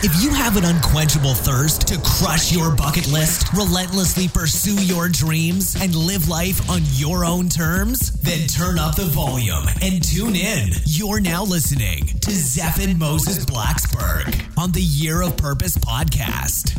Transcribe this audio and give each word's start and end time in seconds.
If 0.00 0.22
you 0.22 0.30
have 0.30 0.56
an 0.56 0.64
unquenchable 0.64 1.34
thirst 1.34 1.88
to 1.88 2.00
crush 2.04 2.52
your 2.52 2.72
bucket 2.72 3.08
list, 3.08 3.52
relentlessly 3.52 4.28
pursue 4.28 4.80
your 4.84 5.08
dreams, 5.08 5.74
and 5.74 5.92
live 5.92 6.28
life 6.28 6.70
on 6.70 6.82
your 6.92 7.24
own 7.24 7.48
terms, 7.48 8.12
then 8.20 8.46
turn 8.46 8.78
up 8.78 8.94
the 8.94 9.06
volume 9.06 9.64
and 9.82 10.00
tune 10.00 10.36
in. 10.36 10.68
You're 10.84 11.18
now 11.18 11.42
listening 11.42 12.06
to 12.06 12.30
Zeph 12.30 12.78
and 12.78 12.96
Moses 12.96 13.44
Blacksburg 13.44 14.56
on 14.56 14.70
the 14.70 14.80
Year 14.80 15.20
of 15.20 15.36
Purpose 15.36 15.76
podcast. 15.76 16.78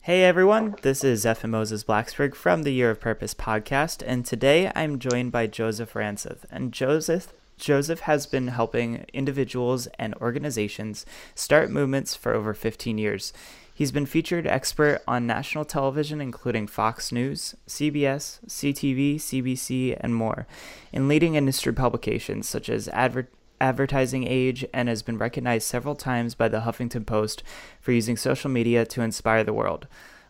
Hey 0.00 0.24
everyone, 0.24 0.74
this 0.80 1.04
is 1.04 1.26
Zephan 1.26 1.50
Moses 1.50 1.84
Blaxberg 1.84 2.34
from 2.34 2.62
the 2.62 2.72
Year 2.72 2.90
of 2.90 2.98
Purpose 2.98 3.34
podcast, 3.34 4.02
and 4.06 4.24
today 4.24 4.72
I'm 4.74 4.98
joined 4.98 5.32
by 5.32 5.46
Joseph 5.46 5.92
Ranseth. 5.92 6.46
And 6.50 6.72
Joseph 6.72 7.34
Joseph 7.58 8.00
has 8.00 8.26
been 8.26 8.48
helping 8.48 9.04
individuals 9.12 9.86
and 9.98 10.14
organizations 10.14 11.04
start 11.34 11.70
movements 11.70 12.14
for 12.14 12.32
over 12.32 12.54
15 12.54 12.98
years. 12.98 13.32
He's 13.78 13.92
been 13.92 14.06
featured 14.06 14.44
expert 14.44 15.02
on 15.06 15.28
national 15.28 15.64
television, 15.64 16.20
including 16.20 16.66
Fox 16.66 17.12
News, 17.12 17.54
CBS, 17.68 18.40
CTV, 18.44 19.20
CBC, 19.20 19.96
and 20.00 20.16
more, 20.16 20.48
in 20.92 21.06
leading 21.06 21.36
industry 21.36 21.72
publications 21.72 22.48
such 22.48 22.68
as 22.68 22.88
Adver- 22.88 23.28
Advertising 23.60 24.26
Age, 24.26 24.66
and 24.74 24.88
has 24.88 25.04
been 25.04 25.16
recognized 25.16 25.68
several 25.68 25.94
times 25.94 26.34
by 26.34 26.48
the 26.48 26.62
Huffington 26.62 27.06
Post 27.06 27.44
for 27.80 27.92
using 27.92 28.16
social 28.16 28.50
media 28.50 28.84
to 28.84 29.02
inspire 29.02 29.44
the 29.44 29.52
world. 29.52 29.86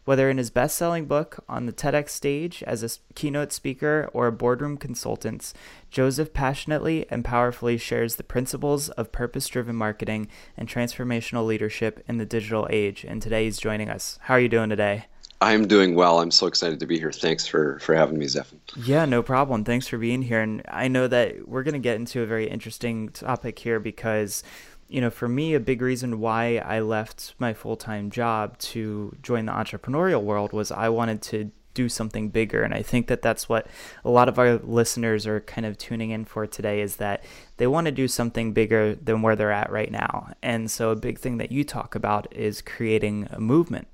Whether 0.08 0.30
in 0.30 0.38
his 0.38 0.48
best 0.48 0.78
selling 0.78 1.04
book, 1.04 1.44
on 1.50 1.66
the 1.66 1.72
TEDx 1.72 2.08
stage, 2.08 2.62
as 2.62 2.82
a 2.82 2.88
keynote 3.14 3.52
speaker, 3.52 4.08
or 4.14 4.26
a 4.26 4.32
boardroom 4.32 4.78
consultant, 4.78 5.52
Joseph 5.90 6.32
passionately 6.32 7.04
and 7.10 7.22
powerfully 7.22 7.76
shares 7.76 8.16
the 8.16 8.22
principles 8.22 8.88
of 8.88 9.12
purpose 9.12 9.46
driven 9.48 9.76
marketing 9.76 10.28
and 10.56 10.66
transformational 10.66 11.44
leadership 11.44 12.02
in 12.08 12.16
the 12.16 12.24
digital 12.24 12.66
age. 12.70 13.04
And 13.04 13.20
today 13.20 13.44
he's 13.44 13.58
joining 13.58 13.90
us. 13.90 14.18
How 14.22 14.32
are 14.36 14.40
you 14.40 14.48
doing 14.48 14.70
today? 14.70 15.04
I'm 15.42 15.68
doing 15.68 15.94
well. 15.94 16.20
I'm 16.20 16.30
so 16.30 16.46
excited 16.46 16.80
to 16.80 16.86
be 16.86 16.98
here. 16.98 17.12
Thanks 17.12 17.46
for, 17.46 17.78
for 17.80 17.94
having 17.94 18.18
me, 18.18 18.24
Zephan. 18.24 18.60
Yeah, 18.76 19.04
no 19.04 19.22
problem. 19.22 19.62
Thanks 19.62 19.88
for 19.88 19.98
being 19.98 20.22
here. 20.22 20.40
And 20.40 20.62
I 20.68 20.88
know 20.88 21.06
that 21.06 21.46
we're 21.46 21.64
going 21.64 21.74
to 21.74 21.80
get 21.80 21.96
into 21.96 22.22
a 22.22 22.26
very 22.26 22.48
interesting 22.48 23.10
topic 23.10 23.58
here 23.58 23.78
because 23.78 24.42
you 24.88 25.00
know, 25.00 25.10
for 25.10 25.28
me, 25.28 25.54
a 25.54 25.60
big 25.60 25.82
reason 25.82 26.18
why 26.18 26.56
I 26.58 26.80
left 26.80 27.34
my 27.38 27.52
full 27.52 27.76
time 27.76 28.10
job 28.10 28.58
to 28.58 29.16
join 29.22 29.46
the 29.46 29.52
entrepreneurial 29.52 30.22
world 30.22 30.52
was 30.52 30.70
I 30.70 30.88
wanted 30.88 31.22
to 31.22 31.50
do 31.74 31.88
something 31.88 32.28
bigger. 32.30 32.62
And 32.62 32.74
I 32.74 32.82
think 32.82 33.06
that 33.06 33.22
that's 33.22 33.48
what 33.48 33.68
a 34.04 34.10
lot 34.10 34.28
of 34.28 34.36
our 34.36 34.56
listeners 34.56 35.28
are 35.28 35.40
kind 35.42 35.64
of 35.64 35.78
tuning 35.78 36.10
in 36.10 36.24
for 36.24 36.44
today 36.44 36.80
is 36.80 36.96
that 36.96 37.22
they 37.56 37.68
want 37.68 37.84
to 37.84 37.92
do 37.92 38.08
something 38.08 38.52
bigger 38.52 38.96
than 38.96 39.22
where 39.22 39.36
they're 39.36 39.52
at 39.52 39.70
right 39.70 39.92
now. 39.92 40.32
And 40.42 40.68
so 40.68 40.90
a 40.90 40.96
big 40.96 41.20
thing 41.20 41.38
that 41.38 41.52
you 41.52 41.62
talk 41.62 41.94
about 41.94 42.34
is 42.34 42.62
creating 42.62 43.28
a 43.30 43.38
movement. 43.38 43.86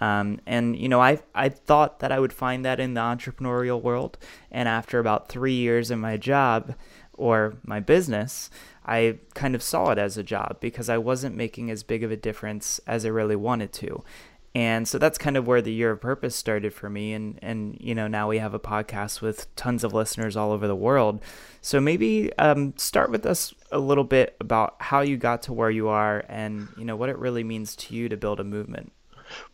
Um, 0.00 0.40
and 0.46 0.76
you 0.76 0.88
know, 0.88 1.00
I 1.00 1.20
I 1.34 1.48
thought 1.48 2.00
that 2.00 2.12
I 2.12 2.20
would 2.20 2.32
find 2.32 2.64
that 2.64 2.80
in 2.80 2.94
the 2.94 3.00
entrepreneurial 3.00 3.80
world, 3.80 4.18
and 4.50 4.68
after 4.68 4.98
about 4.98 5.28
three 5.28 5.54
years 5.54 5.90
in 5.90 5.98
my 5.98 6.16
job 6.16 6.74
or 7.16 7.56
my 7.64 7.80
business, 7.80 8.50
I 8.84 9.18
kind 9.34 9.54
of 9.54 9.62
saw 9.62 9.90
it 9.90 9.98
as 9.98 10.16
a 10.16 10.22
job 10.22 10.58
because 10.60 10.88
I 10.88 10.98
wasn't 10.98 11.36
making 11.36 11.70
as 11.70 11.82
big 11.82 12.02
of 12.04 12.10
a 12.10 12.16
difference 12.16 12.80
as 12.86 13.04
I 13.04 13.08
really 13.08 13.36
wanted 13.36 13.72
to. 13.74 14.04
And 14.54 14.88
so 14.88 14.96
that's 14.96 15.18
kind 15.18 15.36
of 15.36 15.46
where 15.46 15.60
the 15.60 15.72
year 15.72 15.90
of 15.90 16.00
purpose 16.00 16.34
started 16.34 16.72
for 16.72 16.88
me. 16.88 17.12
And, 17.12 17.38
and 17.42 17.76
you 17.78 17.94
know, 17.94 18.06
now 18.06 18.28
we 18.28 18.38
have 18.38 18.54
a 18.54 18.58
podcast 18.58 19.20
with 19.20 19.54
tons 19.54 19.84
of 19.84 19.92
listeners 19.92 20.34
all 20.34 20.50
over 20.50 20.66
the 20.66 20.74
world. 20.74 21.22
So 21.60 21.78
maybe 21.78 22.32
um, 22.38 22.72
start 22.78 23.10
with 23.10 23.26
us 23.26 23.52
a 23.70 23.78
little 23.78 24.04
bit 24.04 24.34
about 24.40 24.76
how 24.78 25.02
you 25.02 25.18
got 25.18 25.42
to 25.42 25.52
where 25.52 25.68
you 25.68 25.88
are 25.88 26.24
and, 26.30 26.68
you 26.78 26.86
know, 26.86 26.96
what 26.96 27.10
it 27.10 27.18
really 27.18 27.44
means 27.44 27.76
to 27.76 27.94
you 27.94 28.08
to 28.08 28.16
build 28.16 28.40
a 28.40 28.44
movement. 28.44 28.92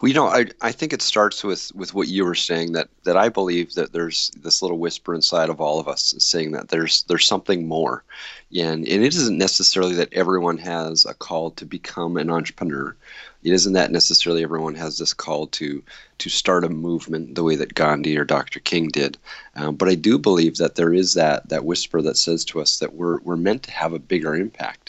Well, 0.00 0.09
you 0.09 0.15
know, 0.15 0.27
I, 0.27 0.47
I 0.60 0.72
think 0.72 0.93
it 0.93 1.03
starts 1.03 1.44
with, 1.44 1.72
with 1.75 1.94
what 1.94 2.09
you 2.09 2.25
were 2.25 2.34
saying 2.34 2.72
that, 2.72 2.88
that 3.05 3.16
I 3.16 3.28
believe 3.28 3.75
that 3.75 3.93
there's 3.93 4.31
this 4.41 4.62
little 4.62 4.78
whisper 4.78 5.15
inside 5.15 5.49
of 5.49 5.60
all 5.60 5.78
of 5.78 5.88
us 5.88 6.15
saying 6.19 6.53
that 6.53 6.69
there's 6.69 7.05
there's 7.05 7.27
something 7.27 7.66
more, 7.66 8.05
and 8.55 8.87
and 8.87 9.05
it 9.05 9.15
isn't 9.15 9.38
necessarily 9.38 9.94
that 9.94 10.12
everyone 10.12 10.59
has 10.59 11.06
a 11.06 11.15
call 11.15 11.53
to 11.53 11.65
become 11.65 12.16
an 12.16 12.31
entrepreneur. 12.31 12.97
It 13.43 13.53
isn't 13.53 13.72
that 13.72 13.91
necessarily 13.91 14.43
everyone 14.43 14.75
has 14.75 14.99
this 14.99 15.15
call 15.15 15.47
to 15.49 15.83
to 16.19 16.28
start 16.28 16.65
a 16.65 16.69
movement 16.69 17.34
the 17.34 17.43
way 17.43 17.56
that 17.56 17.75
Gandhi 17.75 18.16
or 18.16 18.25
Dr. 18.25 18.60
King 18.60 18.89
did. 18.89 19.19
Um, 19.56 19.77
but 19.77 19.89
I 19.89 19.94
do 19.94 20.19
believe 20.19 20.56
that 20.56 20.75
there 20.75 20.93
is 20.93 21.15
that 21.15 21.49
that 21.49 21.65
whisper 21.65 22.03
that 22.03 22.16
says 22.16 22.44
to 22.47 22.60
us 22.60 22.78
that 22.78 22.94
we're 22.94 23.21
we're 23.21 23.37
meant 23.37 23.62
to 23.65 23.71
have 23.71 23.93
a 23.93 23.99
bigger 23.99 24.34
impact 24.34 24.81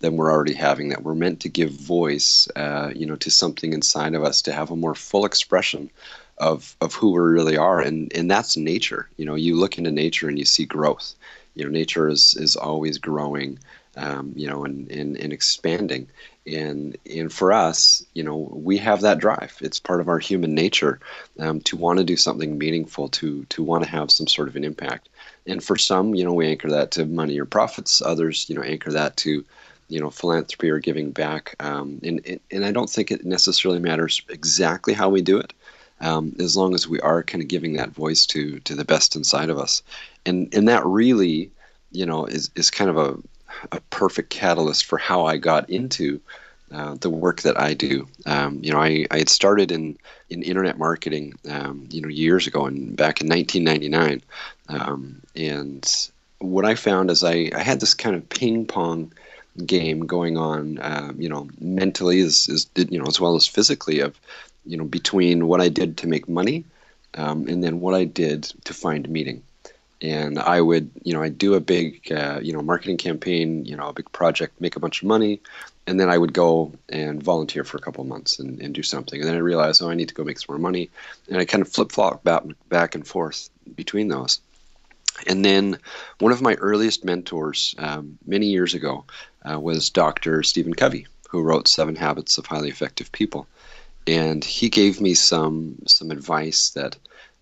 than 0.00 0.16
we're 0.16 0.32
already 0.32 0.54
having. 0.54 0.90
That 0.90 1.02
we're 1.02 1.14
meant 1.14 1.40
to 1.40 1.48
give 1.48 1.70
voice, 1.70 2.48
uh, 2.56 2.92
you 2.94 3.06
know, 3.06 3.16
to 3.16 3.30
something 3.30 3.72
inside 3.72 4.14
of 4.14 4.24
us 4.24 4.42
to 4.42 4.52
have 4.52 4.70
a 4.70 4.76
more 4.76 4.94
full 4.94 5.24
expression 5.24 5.90
of 6.38 6.76
of 6.80 6.94
who 6.94 7.12
we 7.12 7.20
really 7.20 7.56
are, 7.56 7.80
and 7.80 8.12
and 8.14 8.30
that's 8.30 8.56
nature. 8.56 9.08
You 9.16 9.24
know, 9.24 9.34
you 9.34 9.56
look 9.56 9.78
into 9.78 9.90
nature 9.90 10.28
and 10.28 10.38
you 10.38 10.44
see 10.44 10.66
growth. 10.66 11.14
You 11.54 11.64
know, 11.64 11.70
nature 11.70 12.08
is 12.08 12.34
is 12.38 12.56
always 12.56 12.98
growing. 12.98 13.58
Um, 13.98 14.34
you 14.36 14.46
know, 14.46 14.66
and, 14.66 14.90
and, 14.90 15.16
and 15.16 15.32
expanding. 15.32 16.06
And, 16.46 16.98
and 17.10 17.32
for 17.32 17.50
us, 17.50 18.04
you 18.12 18.22
know, 18.22 18.36
we 18.52 18.76
have 18.76 19.00
that 19.00 19.20
drive. 19.20 19.56
It's 19.62 19.80
part 19.80 20.02
of 20.02 20.08
our 20.10 20.18
human 20.18 20.54
nature 20.54 21.00
um, 21.38 21.62
to 21.62 21.78
want 21.78 21.98
to 21.98 22.04
do 22.04 22.14
something 22.14 22.58
meaningful, 22.58 23.08
to, 23.08 23.44
to 23.44 23.62
want 23.62 23.84
to 23.84 23.90
have 23.90 24.10
some 24.10 24.26
sort 24.26 24.48
of 24.48 24.56
an 24.56 24.64
impact. 24.64 25.08
And 25.46 25.64
for 25.64 25.78
some, 25.78 26.14
you 26.14 26.24
know, 26.24 26.34
we 26.34 26.46
anchor 26.46 26.68
that 26.68 26.90
to 26.90 27.06
money 27.06 27.40
or 27.40 27.46
profits. 27.46 28.02
Others, 28.02 28.50
you 28.50 28.54
know, 28.54 28.60
anchor 28.60 28.92
that 28.92 29.16
to 29.16 29.46
you 29.88 30.00
know 30.00 30.10
philanthropy 30.10 30.70
or 30.70 30.78
giving 30.78 31.10
back 31.10 31.54
um, 31.60 32.00
and, 32.02 32.40
and 32.50 32.64
i 32.64 32.72
don't 32.72 32.90
think 32.90 33.10
it 33.10 33.24
necessarily 33.24 33.80
matters 33.80 34.22
exactly 34.28 34.92
how 34.94 35.08
we 35.08 35.22
do 35.22 35.38
it 35.38 35.52
um, 36.00 36.36
as 36.38 36.56
long 36.56 36.74
as 36.74 36.86
we 36.86 37.00
are 37.00 37.22
kind 37.22 37.42
of 37.42 37.48
giving 37.48 37.74
that 37.74 37.90
voice 37.90 38.26
to 38.26 38.58
to 38.60 38.74
the 38.74 38.84
best 38.84 39.16
inside 39.16 39.50
of 39.50 39.58
us 39.58 39.82
and 40.24 40.52
and 40.54 40.68
that 40.68 40.84
really 40.84 41.50
you 41.92 42.06
know 42.06 42.26
is, 42.26 42.50
is 42.54 42.70
kind 42.70 42.90
of 42.90 42.96
a, 42.96 43.76
a 43.76 43.80
perfect 43.90 44.30
catalyst 44.30 44.84
for 44.84 44.98
how 44.98 45.24
i 45.24 45.36
got 45.36 45.68
into 45.70 46.20
uh, 46.72 46.96
the 47.00 47.10
work 47.10 47.42
that 47.42 47.58
I 47.58 47.74
do. 47.74 48.08
Um, 48.26 48.58
you 48.60 48.72
know, 48.72 48.80
I, 48.80 49.06
I 49.12 49.18
had 49.18 49.28
started 49.28 49.70
in, 49.70 49.96
in 50.30 50.42
internet 50.42 50.78
marketing, 50.78 51.38
um, 51.48 51.86
you 51.90 52.00
know, 52.00 52.08
years 52.08 52.48
ago 52.48 52.66
and 52.66 52.96
back 52.96 53.20
in 53.20 53.28
1999. 53.28 54.22
Um, 54.68 55.22
and 55.36 56.08
what 56.38 56.64
I 56.64 56.74
found 56.74 57.10
is 57.10 57.22
I, 57.22 57.50
I 57.54 57.60
had 57.60 57.78
this 57.78 57.94
kind 57.94 58.16
of 58.16 58.28
ping 58.28 58.66
pong 58.66 59.12
game 59.64 60.06
going 60.06 60.36
on, 60.36 60.78
uh, 60.78 61.12
you 61.16 61.28
know, 61.28 61.48
mentally 61.60 62.20
as, 62.20 62.48
as 62.48 62.68
you 62.90 62.98
know 62.98 63.06
as 63.06 63.20
well 63.20 63.36
as 63.36 63.46
physically 63.46 64.00
of, 64.00 64.18
you 64.64 64.76
know, 64.76 64.84
between 64.84 65.46
what 65.46 65.60
I 65.60 65.68
did 65.68 65.96
to 65.98 66.06
make 66.06 66.28
money, 66.28 66.64
um, 67.14 67.48
and 67.48 67.62
then 67.62 67.80
what 67.80 67.94
I 67.94 68.04
did 68.04 68.44
to 68.64 68.74
find 68.74 69.08
meaning. 69.08 69.42
And 70.02 70.38
I 70.38 70.60
would, 70.60 70.90
you 71.04 71.14
know, 71.14 71.22
I'd 71.22 71.38
do 71.38 71.54
a 71.54 71.60
big, 71.60 72.12
uh, 72.12 72.38
you 72.42 72.52
know, 72.52 72.60
marketing 72.60 72.98
campaign, 72.98 73.64
you 73.64 73.76
know, 73.76 73.88
a 73.88 73.94
big 73.94 74.12
project, 74.12 74.60
make 74.60 74.76
a 74.76 74.80
bunch 74.80 75.02
of 75.02 75.08
money, 75.08 75.40
and 75.86 75.98
then 75.98 76.10
I 76.10 76.18
would 76.18 76.32
go 76.32 76.72
and 76.88 77.22
volunteer 77.22 77.64
for 77.64 77.78
a 77.78 77.80
couple 77.80 78.04
months 78.04 78.38
and, 78.38 78.60
and 78.60 78.74
do 78.74 78.82
something. 78.82 79.18
And 79.18 79.28
then 79.28 79.36
I 79.36 79.40
realized, 79.40 79.82
oh, 79.82 79.88
I 79.88 79.94
need 79.94 80.08
to 80.08 80.14
go 80.14 80.24
make 80.24 80.38
some 80.38 80.52
more 80.52 80.58
money, 80.58 80.90
and 81.28 81.38
I 81.38 81.44
kind 81.46 81.62
of 81.62 81.68
flip 81.68 81.92
flop 81.92 82.22
back 82.24 82.42
back 82.68 82.94
and 82.94 83.06
forth 83.06 83.48
between 83.74 84.08
those. 84.08 84.40
And 85.26 85.44
then 85.44 85.78
one 86.18 86.32
of 86.32 86.42
my 86.42 86.54
earliest 86.54 87.04
mentors 87.04 87.74
um, 87.78 88.18
many 88.26 88.46
years 88.46 88.74
ago 88.74 89.04
uh, 89.50 89.58
was 89.58 89.90
Dr. 89.90 90.42
Stephen 90.42 90.74
Covey, 90.74 91.06
who 91.28 91.42
wrote 91.42 91.68
Seven 91.68 91.96
Habits 91.96 92.38
of 92.38 92.46
Highly 92.46 92.68
Effective 92.68 93.12
People. 93.12 93.46
And 94.06 94.44
he 94.44 94.68
gave 94.68 95.00
me 95.00 95.14
some 95.14 95.76
some 95.86 96.10
advice 96.10 96.70
that, 96.70 96.96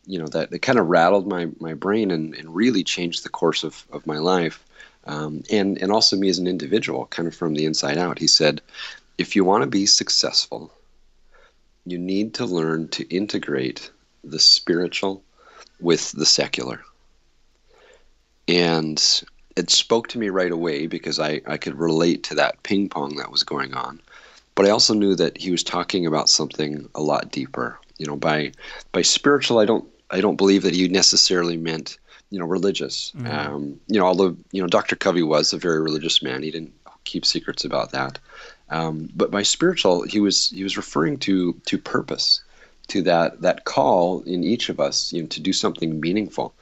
you 0.06 0.18
know, 0.18 0.28
that, 0.28 0.50
that 0.50 0.60
kind 0.60 0.78
of 0.78 0.88
rattled 0.88 1.26
my, 1.26 1.48
my 1.60 1.74
brain 1.74 2.10
and, 2.10 2.34
and 2.34 2.54
really 2.54 2.84
changed 2.84 3.24
the 3.24 3.28
course 3.28 3.64
of, 3.64 3.84
of 3.92 4.06
my 4.06 4.18
life. 4.18 4.64
Um, 5.06 5.42
and, 5.50 5.76
and 5.82 5.92
also 5.92 6.16
me 6.16 6.30
as 6.30 6.38
an 6.38 6.46
individual, 6.46 7.04
kind 7.06 7.28
of 7.28 7.34
from 7.34 7.54
the 7.54 7.66
inside 7.66 7.98
out. 7.98 8.18
He 8.18 8.26
said, 8.26 8.62
if 9.18 9.36
you 9.36 9.44
want 9.44 9.62
to 9.62 9.68
be 9.68 9.84
successful, 9.84 10.72
you 11.84 11.98
need 11.98 12.34
to 12.34 12.46
learn 12.46 12.88
to 12.88 13.06
integrate 13.14 13.90
the 14.22 14.38
spiritual 14.38 15.22
with 15.78 16.12
the 16.12 16.24
secular 16.24 16.82
and 18.48 19.22
it 19.56 19.70
spoke 19.70 20.08
to 20.08 20.18
me 20.18 20.28
right 20.28 20.50
away 20.50 20.86
because 20.86 21.18
I, 21.18 21.40
I 21.46 21.56
could 21.56 21.78
relate 21.78 22.24
to 22.24 22.34
that 22.36 22.62
ping 22.62 22.88
pong 22.88 23.16
that 23.16 23.30
was 23.30 23.44
going 23.44 23.74
on. 23.74 24.00
But 24.54 24.66
I 24.66 24.70
also 24.70 24.94
knew 24.94 25.14
that 25.16 25.36
he 25.36 25.50
was 25.50 25.62
talking 25.62 26.06
about 26.06 26.28
something 26.28 26.88
a 26.94 27.00
lot 27.00 27.30
deeper. 27.30 27.78
You 27.98 28.06
know, 28.06 28.16
by 28.16 28.52
by 28.92 29.02
spiritual, 29.02 29.58
I 29.58 29.64
don't 29.64 29.88
I 30.10 30.20
don't 30.20 30.36
believe 30.36 30.62
that 30.62 30.74
he 30.74 30.88
necessarily 30.88 31.56
meant 31.56 31.98
you 32.30 32.38
know 32.38 32.46
religious. 32.46 33.12
Mm-hmm. 33.16 33.26
Um, 33.26 33.80
you 33.88 33.98
know, 33.98 34.06
although 34.06 34.36
you 34.52 34.62
know 34.62 34.68
Dr. 34.68 34.96
Covey 34.96 35.22
was 35.22 35.52
a 35.52 35.58
very 35.58 35.80
religious 35.80 36.22
man, 36.22 36.42
he 36.42 36.50
didn't 36.50 36.74
keep 37.04 37.24
secrets 37.24 37.64
about 37.64 37.92
that. 37.92 38.18
Um, 38.70 39.10
but 39.14 39.30
by 39.30 39.42
spiritual, 39.42 40.02
he 40.02 40.20
was 40.20 40.50
he 40.50 40.62
was 40.62 40.76
referring 40.76 41.18
to 41.18 41.52
to 41.66 41.78
purpose, 41.78 42.42
to 42.88 43.02
that 43.02 43.42
that 43.42 43.64
call 43.64 44.22
in 44.22 44.42
each 44.42 44.68
of 44.68 44.80
us, 44.80 45.12
you 45.12 45.22
know, 45.22 45.28
to 45.28 45.40
do 45.40 45.52
something 45.52 46.00
meaningful. 46.00 46.54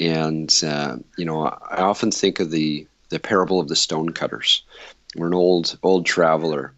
And 0.00 0.52
uh, 0.66 0.96
you 1.18 1.26
know, 1.26 1.42
I 1.44 1.82
often 1.82 2.10
think 2.10 2.40
of 2.40 2.50
the 2.50 2.86
the 3.10 3.20
parable 3.20 3.60
of 3.60 3.68
the 3.68 3.76
stonecutters, 3.76 4.64
where 5.14 5.28
an 5.28 5.34
old 5.34 5.78
old 5.82 6.06
traveler 6.06 6.72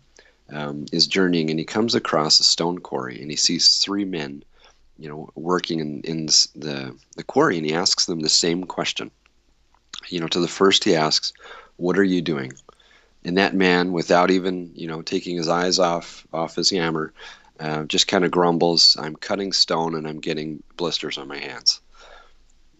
um, 0.50 0.86
is 0.92 1.06
journeying 1.06 1.48
and 1.48 1.58
he 1.58 1.64
comes 1.64 1.94
across 1.94 2.40
a 2.40 2.44
stone 2.44 2.78
quarry 2.78 3.22
and 3.22 3.30
he 3.30 3.36
sees 3.36 3.78
three 3.78 4.04
men, 4.04 4.42
you 4.98 5.08
know, 5.08 5.30
working 5.36 5.78
in, 5.78 6.00
in 6.00 6.26
the 6.26 6.96
the 7.16 7.22
quarry 7.24 7.56
and 7.56 7.66
he 7.66 7.74
asks 7.74 8.06
them 8.06 8.20
the 8.20 8.28
same 8.28 8.64
question. 8.64 9.10
You 10.08 10.18
know, 10.18 10.28
to 10.28 10.40
the 10.40 10.48
first 10.48 10.82
he 10.82 10.96
asks, 10.96 11.32
"What 11.76 11.98
are 11.98 12.04
you 12.04 12.22
doing?" 12.22 12.52
And 13.24 13.38
that 13.38 13.54
man, 13.54 13.92
without 13.92 14.32
even 14.32 14.72
you 14.74 14.88
know 14.88 15.00
taking 15.00 15.36
his 15.36 15.48
eyes 15.48 15.78
off 15.78 16.26
off 16.32 16.56
his 16.56 16.70
hammer, 16.70 17.12
uh, 17.60 17.84
just 17.84 18.08
kind 18.08 18.24
of 18.24 18.32
grumbles, 18.32 18.96
"I'm 18.98 19.14
cutting 19.14 19.52
stone 19.52 19.94
and 19.94 20.08
I'm 20.08 20.18
getting 20.18 20.64
blisters 20.76 21.18
on 21.18 21.28
my 21.28 21.38
hands." 21.38 21.81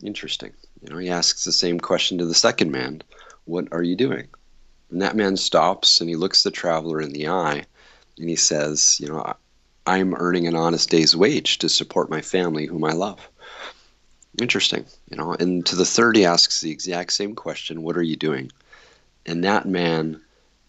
Interesting. 0.02 0.52
You 0.80 0.90
know, 0.90 0.98
he 0.98 1.08
asks 1.08 1.44
the 1.44 1.52
same 1.52 1.78
question 1.78 2.18
to 2.18 2.26
the 2.26 2.34
second 2.34 2.72
man, 2.72 3.02
"What 3.44 3.68
are 3.70 3.84
you 3.84 3.94
doing?" 3.94 4.28
And 4.90 5.00
that 5.00 5.16
man 5.16 5.36
stops 5.36 6.00
and 6.00 6.10
he 6.10 6.16
looks 6.16 6.42
the 6.42 6.50
traveler 6.50 7.00
in 7.00 7.12
the 7.12 7.28
eye, 7.28 7.64
and 8.18 8.28
he 8.28 8.36
says, 8.36 8.98
"You 8.98 9.06
know, 9.06 9.34
I'm 9.86 10.14
earning 10.14 10.46
an 10.46 10.56
honest 10.56 10.90
day's 10.90 11.14
wage 11.14 11.58
to 11.58 11.68
support 11.68 12.10
my 12.10 12.20
family, 12.20 12.66
whom 12.66 12.84
I 12.84 12.92
love." 12.92 13.28
Interesting, 14.40 14.86
you 15.08 15.16
know. 15.16 15.34
And 15.34 15.64
to 15.66 15.76
the 15.76 15.84
third, 15.84 16.16
he 16.16 16.24
asks 16.24 16.60
the 16.60 16.70
exact 16.70 17.12
same 17.12 17.34
question, 17.34 17.82
"What 17.82 17.96
are 17.96 18.02
you 18.02 18.16
doing?" 18.16 18.50
And 19.24 19.44
that 19.44 19.68
man 19.68 20.20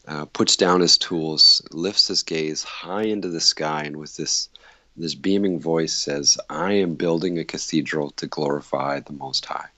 uh, 0.07 0.25
puts 0.25 0.56
down 0.56 0.81
his 0.81 0.97
tools, 0.97 1.62
lifts 1.71 2.07
his 2.07 2.24
gaze 2.24 2.62
high 2.62 3.03
into 3.03 3.29
the 3.29 3.41
sky, 3.41 3.83
and 3.83 3.97
with 3.97 4.15
this 4.15 4.50
this 4.95 5.16
beaming 5.16 5.60
voice 5.60 5.94
says, 5.94 6.38
"I 6.50 6.74
am 6.74 6.95
building 6.95 7.38
a 7.38 7.45
cathedral 7.45 8.12
to 8.12 8.28
glorify 8.28 9.00
the 9.00 9.13
Most 9.13 9.45
High." 9.45 9.69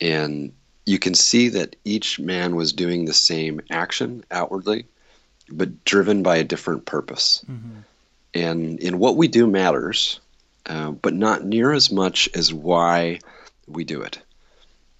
And 0.00 0.52
you 0.86 0.98
can 0.98 1.14
see 1.14 1.48
that 1.50 1.76
each 1.84 2.18
man 2.18 2.56
was 2.56 2.72
doing 2.72 3.04
the 3.04 3.14
same 3.14 3.60
action 3.70 4.24
outwardly, 4.30 4.86
but 5.48 5.84
driven 5.84 6.22
by 6.22 6.36
a 6.36 6.44
different 6.44 6.86
purpose. 6.86 7.44
Mm-hmm. 7.48 7.80
And 8.34 8.80
in 8.80 8.98
what 8.98 9.16
we 9.16 9.28
do 9.28 9.46
matters, 9.46 10.20
uh, 10.66 10.92
but 10.92 11.14
not 11.14 11.44
near 11.44 11.72
as 11.72 11.92
much 11.92 12.28
as 12.34 12.52
why 12.52 13.20
we 13.66 13.84
do 13.84 14.02
it 14.02 14.18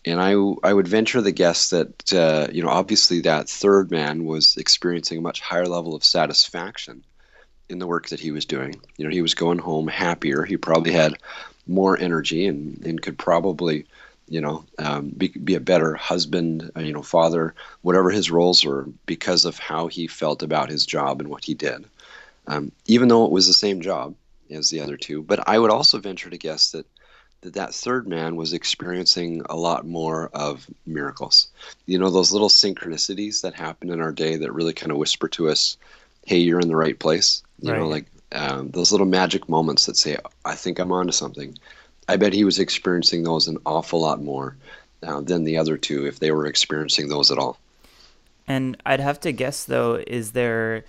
and 0.04 0.20
I, 0.20 0.32
I 0.66 0.72
would 0.72 0.88
venture 0.88 1.20
the 1.20 1.32
guess 1.32 1.70
that 1.70 2.12
uh, 2.12 2.48
you 2.52 2.62
know 2.62 2.68
obviously 2.68 3.20
that 3.22 3.48
third 3.48 3.90
man 3.90 4.24
was 4.24 4.56
experiencing 4.56 5.18
a 5.18 5.22
much 5.22 5.40
higher 5.40 5.66
level 5.66 5.94
of 5.94 6.04
satisfaction 6.04 7.04
in 7.72 7.78
the 7.78 7.86
work 7.86 8.08
that 8.08 8.20
he 8.20 8.30
was 8.30 8.44
doing. 8.44 8.74
You 8.96 9.04
know, 9.04 9.10
he 9.10 9.22
was 9.22 9.34
going 9.34 9.58
home 9.58 9.88
happier. 9.88 10.44
He 10.44 10.56
probably 10.56 10.92
had 10.92 11.18
more 11.66 11.98
energy 11.98 12.46
and, 12.46 12.84
and 12.84 13.02
could 13.02 13.18
probably 13.18 13.86
you 14.28 14.40
know 14.40 14.64
um, 14.78 15.10
be, 15.10 15.28
be 15.28 15.54
a 15.54 15.60
better 15.60 15.94
husband, 15.94 16.70
uh, 16.76 16.80
you 16.80 16.92
know, 16.92 17.02
father, 17.02 17.54
whatever 17.82 18.10
his 18.10 18.30
roles 18.30 18.64
were, 18.64 18.88
because 19.06 19.44
of 19.44 19.58
how 19.58 19.88
he 19.88 20.06
felt 20.06 20.42
about 20.42 20.70
his 20.70 20.86
job 20.86 21.20
and 21.20 21.28
what 21.28 21.44
he 21.44 21.54
did. 21.54 21.84
Um, 22.46 22.72
even 22.86 23.08
though 23.08 23.24
it 23.24 23.30
was 23.30 23.46
the 23.46 23.52
same 23.52 23.80
job 23.80 24.14
as 24.50 24.70
the 24.70 24.80
other 24.80 24.96
two, 24.96 25.22
but 25.22 25.46
I 25.48 25.58
would 25.58 25.70
also 25.70 25.98
venture 25.98 26.30
to 26.30 26.38
guess 26.38 26.72
that 26.72 26.86
that 27.42 27.54
that 27.54 27.74
third 27.74 28.08
man 28.08 28.36
was 28.36 28.52
experiencing 28.52 29.42
a 29.50 29.56
lot 29.56 29.86
more 29.86 30.30
of 30.32 30.68
miracles. 30.86 31.48
You 31.86 31.98
know, 31.98 32.10
those 32.10 32.32
little 32.32 32.48
synchronicities 32.48 33.42
that 33.42 33.54
happen 33.54 33.90
in 33.90 34.00
our 34.00 34.12
day 34.12 34.36
that 34.36 34.52
really 34.52 34.72
kind 34.72 34.92
of 34.92 34.98
whisper 34.98 35.28
to 35.30 35.48
us, 35.48 35.76
hey, 36.24 36.38
you're 36.38 36.60
in 36.60 36.68
the 36.68 36.76
right 36.76 36.98
place. 36.98 37.42
You 37.62 37.72
right. 37.72 37.78
know, 37.78 37.88
like 37.88 38.06
um, 38.32 38.70
those 38.70 38.92
little 38.92 39.06
magic 39.06 39.48
moments 39.48 39.86
that 39.86 39.96
say, 39.96 40.16
I 40.44 40.54
think 40.54 40.78
I'm 40.78 40.92
onto 40.92 41.12
something. 41.12 41.56
I 42.08 42.16
bet 42.16 42.32
he 42.32 42.44
was 42.44 42.58
experiencing 42.58 43.22
those 43.22 43.48
an 43.48 43.58
awful 43.64 44.00
lot 44.00 44.20
more 44.20 44.56
uh, 45.02 45.20
than 45.20 45.44
the 45.44 45.56
other 45.56 45.76
two 45.76 46.06
if 46.06 46.18
they 46.18 46.32
were 46.32 46.46
experiencing 46.46 47.08
those 47.08 47.30
at 47.30 47.38
all. 47.38 47.58
And 48.46 48.76
I'd 48.84 49.00
have 49.00 49.20
to 49.20 49.32
guess, 49.32 49.64
though, 49.64 50.02
is 50.06 50.32
there 50.32 50.84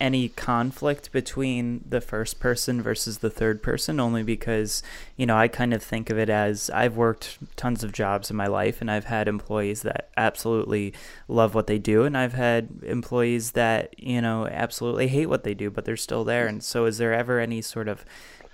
any 0.00 0.28
conflict 0.30 1.12
between 1.12 1.84
the 1.88 2.00
first 2.00 2.40
person 2.40 2.80
versus 2.80 3.18
the 3.18 3.30
third 3.30 3.62
person 3.62 4.00
only 4.00 4.22
because 4.22 4.82
you 5.16 5.26
know 5.26 5.36
I 5.36 5.48
kind 5.48 5.74
of 5.74 5.82
think 5.82 6.08
of 6.08 6.18
it 6.18 6.30
as 6.30 6.70
I've 6.70 6.96
worked 6.96 7.38
tons 7.56 7.84
of 7.84 7.92
jobs 7.92 8.30
in 8.30 8.36
my 8.36 8.46
life 8.46 8.80
and 8.80 8.90
I've 8.90 9.04
had 9.04 9.28
employees 9.28 9.82
that 9.82 10.08
absolutely 10.16 10.94
love 11.28 11.54
what 11.54 11.66
they 11.66 11.78
do 11.78 12.04
and 12.04 12.16
I've 12.16 12.32
had 12.32 12.68
employees 12.82 13.52
that 13.52 13.98
you 13.98 14.22
know 14.22 14.46
absolutely 14.46 15.08
hate 15.08 15.26
what 15.26 15.44
they 15.44 15.54
do 15.54 15.70
but 15.70 15.84
they're 15.84 15.96
still 15.96 16.24
there 16.24 16.46
and 16.46 16.62
so 16.62 16.86
is 16.86 16.98
there 16.98 17.12
ever 17.12 17.38
any 17.38 17.60
sort 17.60 17.88
of 17.88 18.04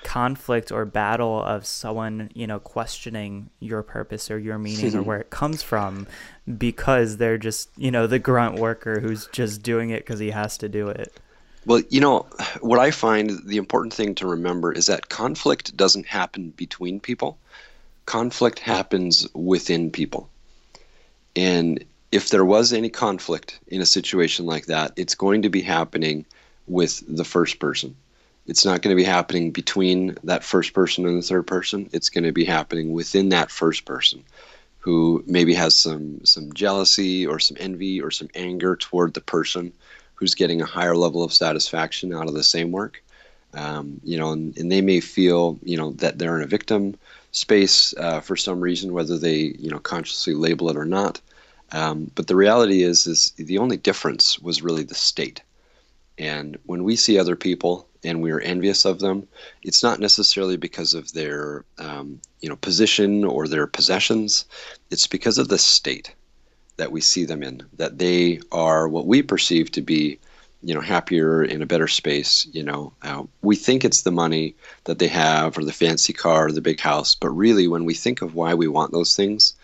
conflict 0.05 0.73
or 0.73 0.85
battle 0.85 1.43
of 1.43 1.67
someone 1.67 2.31
you 2.35 2.47
know 2.47 2.59
questioning 2.59 3.51
your 3.61 3.83
purpose 3.83 4.31
or 4.31 4.39
your 4.39 4.59
meaning 4.59 4.95
or 4.95 5.03
where 5.09 5.21
it 5.21 5.31
comes 5.31 5.63
from 5.63 6.07
because 6.59 7.17
they're 7.17 7.39
just 7.39 7.71
you 7.77 7.91
know 7.91 8.07
the 8.07 8.19
grunt 8.19 8.59
worker 8.59 9.01
who's 9.01 9.27
just 9.29 9.63
doing 9.63 9.91
it 9.91 9.99
because 9.99 10.19
he 10.19 10.31
has 10.31 10.59
to 10.59 10.69
do 10.69 10.89
it. 10.89 11.13
Well 11.67 11.83
you 11.91 12.01
know 12.01 12.27
what 12.61 12.79
i 12.79 12.91
find 12.91 13.31
the 13.47 13.57
important 13.57 13.95
thing 13.95 14.15
to 14.17 14.27
remember 14.27 14.73
is 14.73 14.87
that 14.87 15.09
conflict 15.09 15.77
doesn't 15.77 16.07
happen 16.07 16.51
between 16.51 17.01
people. 17.01 17.39
Conflict 18.07 18.59
happens 18.59 19.29
within 19.33 19.91
people. 19.91 20.29
And 21.37 21.85
if 22.11 22.31
there 22.31 22.45
was 22.45 22.73
any 22.73 22.91
conflict 22.91 23.61
in 23.69 23.81
a 23.81 23.87
situation 23.87 24.45
like 24.45 24.67
that 24.67 24.93
it's 24.97 25.15
going 25.15 25.43
to 25.43 25.49
be 25.49 25.63
happening 25.63 26.27
with 26.67 27.03
the 27.09 27.25
first 27.25 27.59
person 27.59 27.97
it's 28.47 28.65
not 28.65 28.83
going 28.83 28.95
to 28.95 29.01
be 29.01 29.07
happening 29.07 29.51
between 29.51 30.17
that 30.25 30.45
first 30.45 30.73
person 30.73 31.07
and 31.07 31.19
the 31.19 31.27
third 31.27 31.47
person 31.47 31.89
it's 31.93 32.11
going 32.11 32.25
to 32.25 32.33
be 32.33 32.45
happening 32.45 32.93
within 32.93 33.29
that 33.29 33.51
first 33.51 33.85
person 33.85 34.23
who 34.83 35.23
maybe 35.29 35.55
has 35.55 35.77
some 35.77 36.25
some 36.25 36.53
jealousy 36.53 37.25
or 37.25 37.39
some 37.39 37.57
envy 37.61 38.01
or 38.01 38.11
some 38.11 38.29
anger 38.35 38.75
toward 38.75 39.15
the 39.15 39.21
person 39.21 39.73
who's 40.15 40.35
getting 40.35 40.61
a 40.61 40.67
higher 40.67 40.97
level 40.97 41.23
of 41.23 41.33
satisfaction 41.33 42.13
out 42.13 42.29
of 42.29 42.35
the 42.35 42.43
same 42.43 42.73
work. 42.73 43.03
Um, 43.55 44.01
you 44.03 44.19
know, 44.19 44.33
and, 44.33 44.57
and, 44.57 44.73
they 44.73 44.81
may 44.81 45.01
feel 45.01 45.59
you 45.63 45.77
know 45.77 45.93
that 45.93 46.19
they're 46.19 46.37
in 46.37 46.43
a 46.43 46.49
victim 46.49 46.97
space 47.31 47.95
uh, 47.97 48.21
for 48.21 48.35
some 48.35 48.61
reason, 48.61 48.93
whether 48.93 49.19
they 49.19 49.55
you 49.59 49.71
know 49.71 49.79
consciously 49.79 50.35
label 50.35 50.69
it 50.69 50.77
or 50.77 50.85
not. 50.85 51.21
Um, 51.71 52.11
but 52.15 52.27
the 52.27 52.37
reality 52.37 52.83
is, 52.83 53.07
is 53.07 53.33
the 53.33 53.59
only 53.59 53.77
difference 53.77 54.39
was 54.39 54.63
really 54.63 54.83
the 54.83 54.95
state. 54.95 55.43
And 56.19 56.59
when 56.67 56.83
we 56.83 56.97
see 56.97 57.19
other 57.19 57.37
people 57.37 57.87
and 58.05 58.23
we 58.23 58.31
are 58.31 58.41
envious 58.41 58.85
of 58.85 58.99
them, 58.99 59.27
it's 59.63 59.83
not 59.83 60.01
necessarily 60.01 60.57
because 60.57 60.95
of 60.95 61.13
their 61.13 61.65
um, 61.79 62.21
you 62.41 62.49
know 62.49 62.57
position 62.57 63.25
or 63.25 63.47
their 63.47 63.67
possessions. 63.67 64.45
It's 64.91 65.07
because 65.07 65.39
of 65.39 65.49
the 65.49 65.59
state 65.59 66.15
that 66.77 66.93
we 66.93 67.01
see 67.01 67.25
them 67.25 67.43
in. 67.43 67.63
That 67.77 67.99
they 67.99 68.41
are 68.51 68.89
what 68.89 69.07
we 69.07 69.23
perceive 69.23 69.71
to 69.73 69.83
be 69.83 70.19
you 70.63 70.75
know 70.75 70.81
happier 70.81 71.45
in 71.45 71.63
a 71.63 71.67
better 71.67 71.89
space. 71.89 72.47
You 72.53 72.63
know, 72.63 72.93
uh, 73.03 73.25
we 73.43 73.57
think 73.57 73.85
it's 73.85 74.03
the 74.03 74.13
money 74.13 74.55
that 74.85 74.99
they 74.99 75.09
have 75.09 75.57
or 75.59 75.65
the 75.65 75.73
fancy 75.73 76.13
car 76.13 76.47
or 76.47 76.53
the 76.53 76.61
big 76.61 76.81
house, 76.81 77.15
but 77.15 77.31
really 77.31 77.69
when 77.69 77.85
we 77.85 77.95
think 77.95 78.23
of 78.23 78.35
why 78.35 78.55
we 78.55 78.69
want 78.69 78.93
those 78.93 79.17
things, 79.17 79.55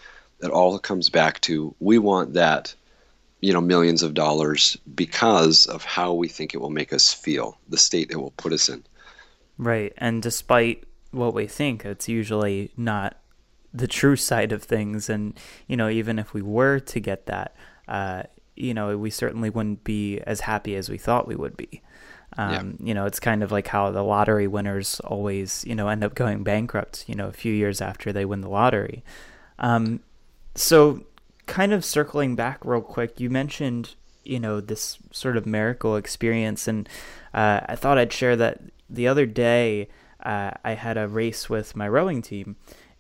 it 0.41 0.51
all 0.51 0.79
comes 0.79 1.11
back 1.11 1.41
to 1.43 1.75
we 1.81 1.99
want 1.99 2.35
that 2.35 2.75
you 3.41 3.53
know 3.53 3.61
millions 3.61 4.03
of 4.03 4.15
dollars 4.15 4.77
because 4.95 5.67
of 5.67 5.85
how 5.85 6.13
we 6.13 6.29
think 6.29 6.55
it 6.55 6.59
will 6.59 6.71
make 6.71 6.93
us 6.93 7.13
feel 7.13 7.59
the 7.69 7.79
state 7.79 8.11
it 8.11 8.17
will 8.17 8.33
put 8.33 8.53
us 8.53 8.69
in. 8.69 8.85
Right 9.57 9.93
and 9.99 10.23
despite 10.23 10.85
what 11.11 11.35
we 11.35 11.47
think 11.47 11.85
it's 11.85 12.09
usually 12.09 12.71
not 12.77 13.17
the 13.73 13.87
true 13.87 14.17
side 14.17 14.53
of 14.53 14.63
things. 14.63 15.09
And 15.09 15.39
you 15.67 15.77
know 15.77 15.89
even 15.89 16.19
if 16.19 16.35
we 16.35 16.43
were 16.43 16.81
to 16.81 17.01
get 17.01 17.27
that 17.27 17.55
uh, 17.87 18.25
you 18.57 18.75
know 18.75 18.97
we 18.97 19.11
certainly 19.11 19.51
wouldn't 19.51 19.85
be 19.85 20.21
as 20.21 20.41
happy 20.41 20.75
as 20.75 20.89
we 20.89 20.99
thought 20.99 21.29
we 21.29 21.37
would 21.37 21.57
be. 21.57 21.83
Um, 22.37 22.77
yeah. 22.81 22.89
you 22.89 22.95
know 22.95 23.07
it's 23.07 23.21
kind 23.21 23.43
of 23.43 23.51
like 23.51 23.69
how 23.69 23.91
the 23.91 24.03
lottery 24.03 24.47
winners 24.47 25.01
always 25.01 25.65
you 25.67 25.75
know 25.75 25.89
end 25.89 26.05
up 26.05 26.15
going 26.15 26.43
bankrupt 26.43 27.05
you 27.09 27.15
know 27.15 27.27
a 27.27 27.33
few 27.33 27.55
years 27.55 27.81
after 27.81 28.13
they 28.13 28.25
win 28.25 28.41
the 28.41 28.51
lottery. 28.51 29.03
Um, 29.59 30.01
so 30.55 31.05
kind 31.49 31.73
of 31.73 31.85
circling 31.85 32.37
back 32.37 32.65
real 32.65 32.81
quick, 32.81 33.19
you 33.19 33.31
mentioned 33.31 33.97
you 34.25 34.39
know 34.39 34.61
this 34.61 34.99
sort 35.11 35.37
of 35.37 35.47
miracle 35.47 35.97
experience, 35.97 36.69
and 36.69 36.89
uh, 37.35 37.61
I 37.67 37.75
thought 37.77 37.99
I'd 37.99 38.13
share 38.13 38.37
that 38.37 38.61
the 38.89 39.09
other 39.09 39.27
day 39.27 39.89
uh, 40.23 40.53
I 40.63 40.75
had 40.75 40.97
a 40.99 41.09
race 41.09 41.49
with 41.49 41.75
my 41.75 41.89
rowing 41.89 42.23
team, 42.23 42.57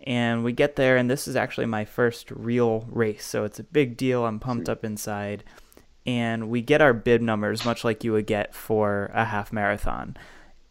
and 0.07 0.43
we 0.43 0.53
get 0.53 0.77
there, 0.77 0.97
and 0.97 1.11
this 1.11 1.29
is 1.29 1.37
actually 1.37 1.67
my 1.67 1.85
first 1.85 2.31
real 2.31 2.87
race, 2.91 3.25
so 3.27 3.45
it's 3.45 3.59
a 3.61 3.65
big 3.65 3.97
deal. 3.97 4.25
I'm 4.25 4.41
pumped 4.41 4.69
up 4.69 4.85
inside, 4.85 5.45
and 6.07 6.49
we 6.49 6.63
get 6.63 6.81
our 6.81 6.95
bib 6.95 7.21
numbers, 7.21 7.65
much 7.65 7.85
like 7.85 8.05
you 8.05 8.13
would 8.13 8.27
get 8.27 8.55
for 8.55 9.11
a 9.13 9.25
half 9.27 9.53
marathon. 9.53 10.17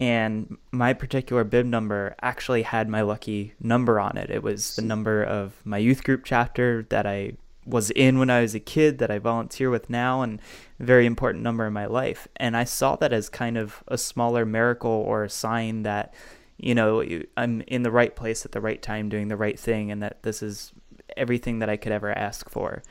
and 0.00 0.56
my 0.70 0.92
particular 0.92 1.44
bib 1.44 1.66
number 1.66 2.14
actually 2.22 2.62
had 2.62 2.88
my 2.88 3.02
lucky 3.02 3.54
number 3.60 3.98
on 3.98 4.16
it. 4.16 4.30
It 4.30 4.42
was 4.42 4.76
the 4.76 4.82
number 4.82 5.22
of 5.24 5.54
my 5.64 5.78
youth 5.78 6.04
group 6.04 6.22
chapter 6.24 6.86
that 6.90 7.06
I 7.06 7.32
was 7.68 7.90
in 7.90 8.18
when 8.18 8.30
I 8.30 8.40
was 8.40 8.54
a 8.54 8.60
kid, 8.60 8.98
that 8.98 9.10
I 9.10 9.18
volunteer 9.18 9.70
with 9.70 9.90
now, 9.90 10.22
and 10.22 10.40
very 10.78 11.06
important 11.06 11.44
number 11.44 11.66
in 11.66 11.72
my 11.72 11.86
life. 11.86 12.26
And 12.36 12.56
I 12.56 12.64
saw 12.64 12.96
that 12.96 13.12
as 13.12 13.28
kind 13.28 13.58
of 13.58 13.84
a 13.88 13.98
smaller 13.98 14.46
miracle 14.46 14.90
or 14.90 15.24
a 15.24 15.30
sign 15.30 15.82
that, 15.82 16.14
you 16.56 16.74
know, 16.74 17.04
I'm 17.36 17.60
in 17.62 17.82
the 17.82 17.90
right 17.90 18.16
place 18.16 18.44
at 18.44 18.52
the 18.52 18.60
right 18.60 18.80
time 18.80 19.08
doing 19.08 19.28
the 19.28 19.36
right 19.36 19.58
thing, 19.58 19.90
and 19.90 20.02
that 20.02 20.22
this 20.22 20.42
is 20.42 20.72
everything 21.16 21.58
that 21.58 21.68
I 21.68 21.76
could 21.76 21.92
ever 21.92 22.10
ask 22.16 22.48
for. 22.48 22.82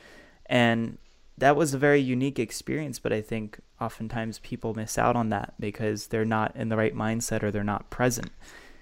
And 0.45 0.97
that 1.37 1.55
was 1.55 1.73
a 1.73 1.77
very 1.77 1.99
unique 1.99 2.39
experience, 2.39 2.99
but 2.99 3.13
I 3.13 3.21
think 3.21 3.59
oftentimes 3.79 4.39
people 4.39 4.73
miss 4.73 4.97
out 4.97 5.15
on 5.15 5.29
that 5.29 5.53
because 5.59 6.07
they're 6.07 6.25
not 6.25 6.55
in 6.55 6.69
the 6.69 6.77
right 6.77 6.95
mindset 6.95 7.43
or 7.43 7.51
they're 7.51 7.63
not 7.63 7.89
present. 7.89 8.31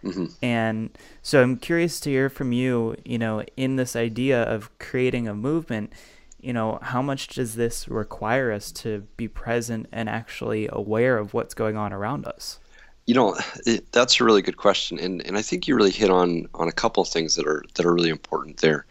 Mm-hmm. 0.06 0.26
And 0.42 0.98
so 1.24 1.42
I'm 1.42 1.58
curious 1.58 2.00
to 2.02 2.10
hear 2.10 2.30
from 2.30 2.52
you, 2.52 2.96
you 3.04 3.18
know, 3.18 3.44
in 3.58 3.76
this 3.76 3.96
idea 3.96 4.44
of 4.44 4.70
creating 4.78 5.28
a 5.28 5.34
movement, 5.34 5.92
you 6.40 6.54
know, 6.54 6.78
how 6.84 7.02
much 7.02 7.28
does 7.30 7.56
this 7.56 7.88
require 7.88 8.52
us 8.52 8.72
to 8.72 9.08
be 9.18 9.28
present 9.28 9.88
and 9.92 10.08
actually 10.08 10.70
aware 10.72 11.18
of 11.18 11.34
what's 11.34 11.56
going 11.56 11.76
on 11.76 11.92
around 11.92 12.26
us? 12.28 12.60
You 13.08 13.16
know, 13.16 13.36
it, 13.66 13.92
that's 13.92 14.20
a 14.20 14.24
really 14.24 14.42
good 14.42 14.58
question, 14.58 15.00
and, 15.00 15.26
and 15.28 15.38
I 15.38 15.42
think 15.42 15.68
you 15.68 15.76
really 15.76 15.92
hit 15.92 16.10
on 16.10 16.48
on 16.56 16.68
a 16.68 16.72
couple 16.72 17.04
of 17.04 17.10
things 17.10 17.36
that 17.36 17.48
are 17.48 17.64
that 17.76 17.86
are 17.86 17.94
really 17.94 18.10
important 18.10 18.58
there. 18.58 18.86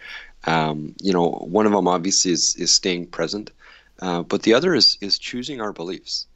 Um, 0.44 0.94
you 1.00 1.12
know, 1.12 1.30
one 1.30 1.66
of 1.66 1.72
them 1.72 1.88
obviously 1.88 2.30
is 2.30 2.54
is 2.56 2.72
staying 2.72 3.06
present, 3.08 3.50
uh, 4.00 4.22
but 4.22 4.42
the 4.42 4.54
other 4.54 4.74
is 4.74 4.98
is 5.00 5.18
choosing 5.18 5.60
our 5.60 5.72
beliefs. 5.72 6.26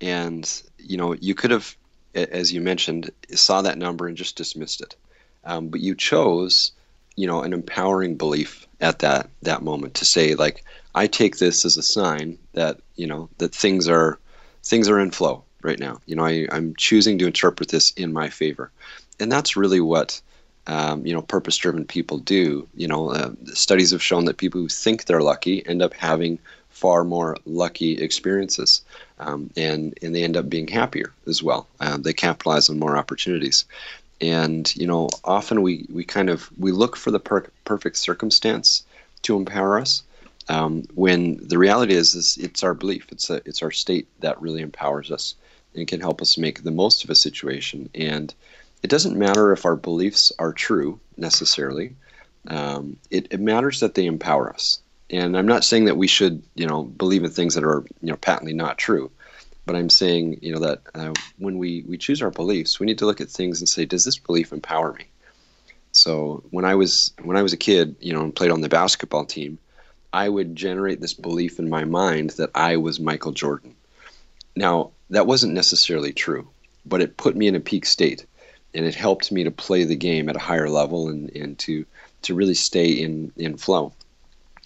And 0.00 0.62
you 0.78 0.96
know, 0.96 1.14
you 1.14 1.34
could 1.34 1.50
have, 1.50 1.76
as 2.14 2.52
you 2.52 2.60
mentioned, 2.60 3.10
saw 3.34 3.62
that 3.62 3.78
number 3.78 4.06
and 4.06 4.16
just 4.16 4.36
dismissed 4.36 4.80
it, 4.80 4.96
um, 5.44 5.68
but 5.68 5.80
you 5.80 5.94
chose, 5.94 6.72
you 7.16 7.26
know, 7.26 7.42
an 7.42 7.52
empowering 7.52 8.16
belief 8.16 8.66
at 8.80 9.00
that 9.00 9.28
that 9.42 9.62
moment 9.62 9.94
to 9.94 10.04
say 10.04 10.34
like, 10.34 10.64
I 10.94 11.06
take 11.06 11.38
this 11.38 11.64
as 11.64 11.76
a 11.76 11.82
sign 11.82 12.38
that 12.54 12.80
you 12.96 13.06
know 13.06 13.28
that 13.38 13.54
things 13.54 13.88
are 13.88 14.18
things 14.64 14.88
are 14.88 15.00
in 15.00 15.10
flow 15.10 15.44
right 15.62 15.78
now. 15.78 16.00
You 16.06 16.16
know, 16.16 16.24
I, 16.24 16.46
I'm 16.50 16.74
choosing 16.76 17.18
to 17.18 17.26
interpret 17.26 17.68
this 17.68 17.90
in 17.92 18.12
my 18.12 18.28
favor, 18.28 18.70
and 19.18 19.30
that's 19.30 19.56
really 19.56 19.80
what 19.80 20.20
um, 20.66 21.04
you 21.04 21.12
know, 21.12 21.22
purpose-driven 21.22 21.86
people 21.86 22.18
do. 22.18 22.68
You 22.74 22.88
know, 22.88 23.10
uh, 23.10 23.32
studies 23.54 23.90
have 23.90 24.02
shown 24.02 24.26
that 24.26 24.36
people 24.36 24.60
who 24.60 24.68
think 24.68 25.04
they're 25.04 25.22
lucky 25.22 25.66
end 25.66 25.82
up 25.82 25.94
having 25.94 26.38
far 26.70 27.04
more 27.04 27.36
lucky 27.44 27.98
experiences, 27.98 28.82
um, 29.18 29.50
and 29.56 29.98
and 30.02 30.14
they 30.14 30.24
end 30.24 30.36
up 30.36 30.48
being 30.48 30.68
happier 30.68 31.12
as 31.26 31.42
well. 31.42 31.66
Uh, 31.80 31.98
they 31.98 32.12
capitalize 32.12 32.68
on 32.68 32.78
more 32.78 32.96
opportunities, 32.96 33.64
and 34.20 34.74
you 34.76 34.86
know, 34.86 35.08
often 35.24 35.62
we 35.62 35.86
we 35.92 36.04
kind 36.04 36.30
of 36.30 36.50
we 36.58 36.72
look 36.72 36.96
for 36.96 37.10
the 37.10 37.20
per- 37.20 37.50
perfect 37.64 37.96
circumstance 37.96 38.84
to 39.22 39.36
empower 39.36 39.78
us. 39.78 40.02
Um, 40.48 40.84
when 40.94 41.36
the 41.46 41.58
reality 41.58 41.94
is, 41.94 42.14
is 42.14 42.36
it's 42.38 42.64
our 42.64 42.74
belief, 42.74 43.06
it's 43.12 43.30
a, 43.30 43.40
it's 43.44 43.62
our 43.62 43.70
state 43.70 44.08
that 44.20 44.40
really 44.42 44.62
empowers 44.62 45.10
us 45.10 45.34
and 45.74 45.86
can 45.86 46.00
help 46.00 46.20
us 46.20 46.36
make 46.36 46.62
the 46.62 46.70
most 46.70 47.04
of 47.04 47.10
a 47.10 47.14
situation. 47.14 47.88
And 47.94 48.34
it 48.82 48.90
doesn't 48.90 49.18
matter 49.18 49.52
if 49.52 49.64
our 49.64 49.76
beliefs 49.76 50.32
are 50.38 50.52
true 50.52 50.98
necessarily. 51.16 51.94
Um, 52.48 52.96
it, 53.10 53.28
it, 53.30 53.40
matters 53.40 53.80
that 53.80 53.94
they 53.94 54.06
empower 54.06 54.50
us. 54.52 54.80
And 55.10 55.36
I'm 55.36 55.46
not 55.46 55.64
saying 55.64 55.86
that 55.86 55.96
we 55.96 56.06
should, 56.06 56.42
you 56.54 56.66
know, 56.66 56.84
believe 56.84 57.24
in 57.24 57.30
things 57.30 57.54
that 57.54 57.64
are, 57.64 57.84
you 58.00 58.10
know, 58.10 58.16
patently 58.16 58.52
not 58.52 58.78
true. 58.78 59.10
But 59.66 59.76
I'm 59.76 59.90
saying, 59.90 60.38
you 60.40 60.52
know, 60.52 60.60
that 60.60 60.82
uh, 60.94 61.14
when 61.38 61.58
we, 61.58 61.84
we 61.86 61.98
choose 61.98 62.22
our 62.22 62.30
beliefs, 62.30 62.78
we 62.78 62.86
need 62.86 62.98
to 62.98 63.06
look 63.06 63.20
at 63.20 63.28
things 63.28 63.60
and 63.60 63.68
say, 63.68 63.84
does 63.84 64.04
this 64.04 64.18
belief 64.18 64.52
empower 64.52 64.92
me? 64.92 65.06
So 65.92 66.44
when 66.50 66.64
I 66.64 66.76
was 66.76 67.12
when 67.22 67.36
I 67.36 67.42
was 67.42 67.52
a 67.52 67.56
kid, 67.56 67.96
you 68.00 68.12
know, 68.12 68.22
and 68.22 68.34
played 68.34 68.52
on 68.52 68.60
the 68.60 68.68
basketball 68.68 69.24
team, 69.24 69.58
I 70.12 70.28
would 70.28 70.54
generate 70.54 71.00
this 71.00 71.14
belief 71.14 71.58
in 71.58 71.68
my 71.68 71.84
mind 71.84 72.30
that 72.30 72.50
I 72.54 72.76
was 72.76 73.00
Michael 73.00 73.32
Jordan. 73.32 73.74
Now 74.54 74.92
that 75.10 75.26
wasn't 75.26 75.54
necessarily 75.54 76.12
true, 76.12 76.48
but 76.86 77.00
it 77.00 77.16
put 77.16 77.36
me 77.36 77.48
in 77.48 77.56
a 77.56 77.60
peak 77.60 77.86
state 77.86 78.24
and 78.72 78.86
it 78.86 78.94
helped 78.94 79.32
me 79.32 79.42
to 79.44 79.50
play 79.50 79.82
the 79.82 79.96
game 79.96 80.28
at 80.28 80.36
a 80.36 80.40
higher 80.40 80.68
level 80.68 81.08
and, 81.08 81.30
and 81.30 81.58
to 81.60 81.84
to 82.22 82.34
really 82.36 82.54
stay 82.54 82.88
in 82.90 83.32
in 83.36 83.56
flow 83.56 83.92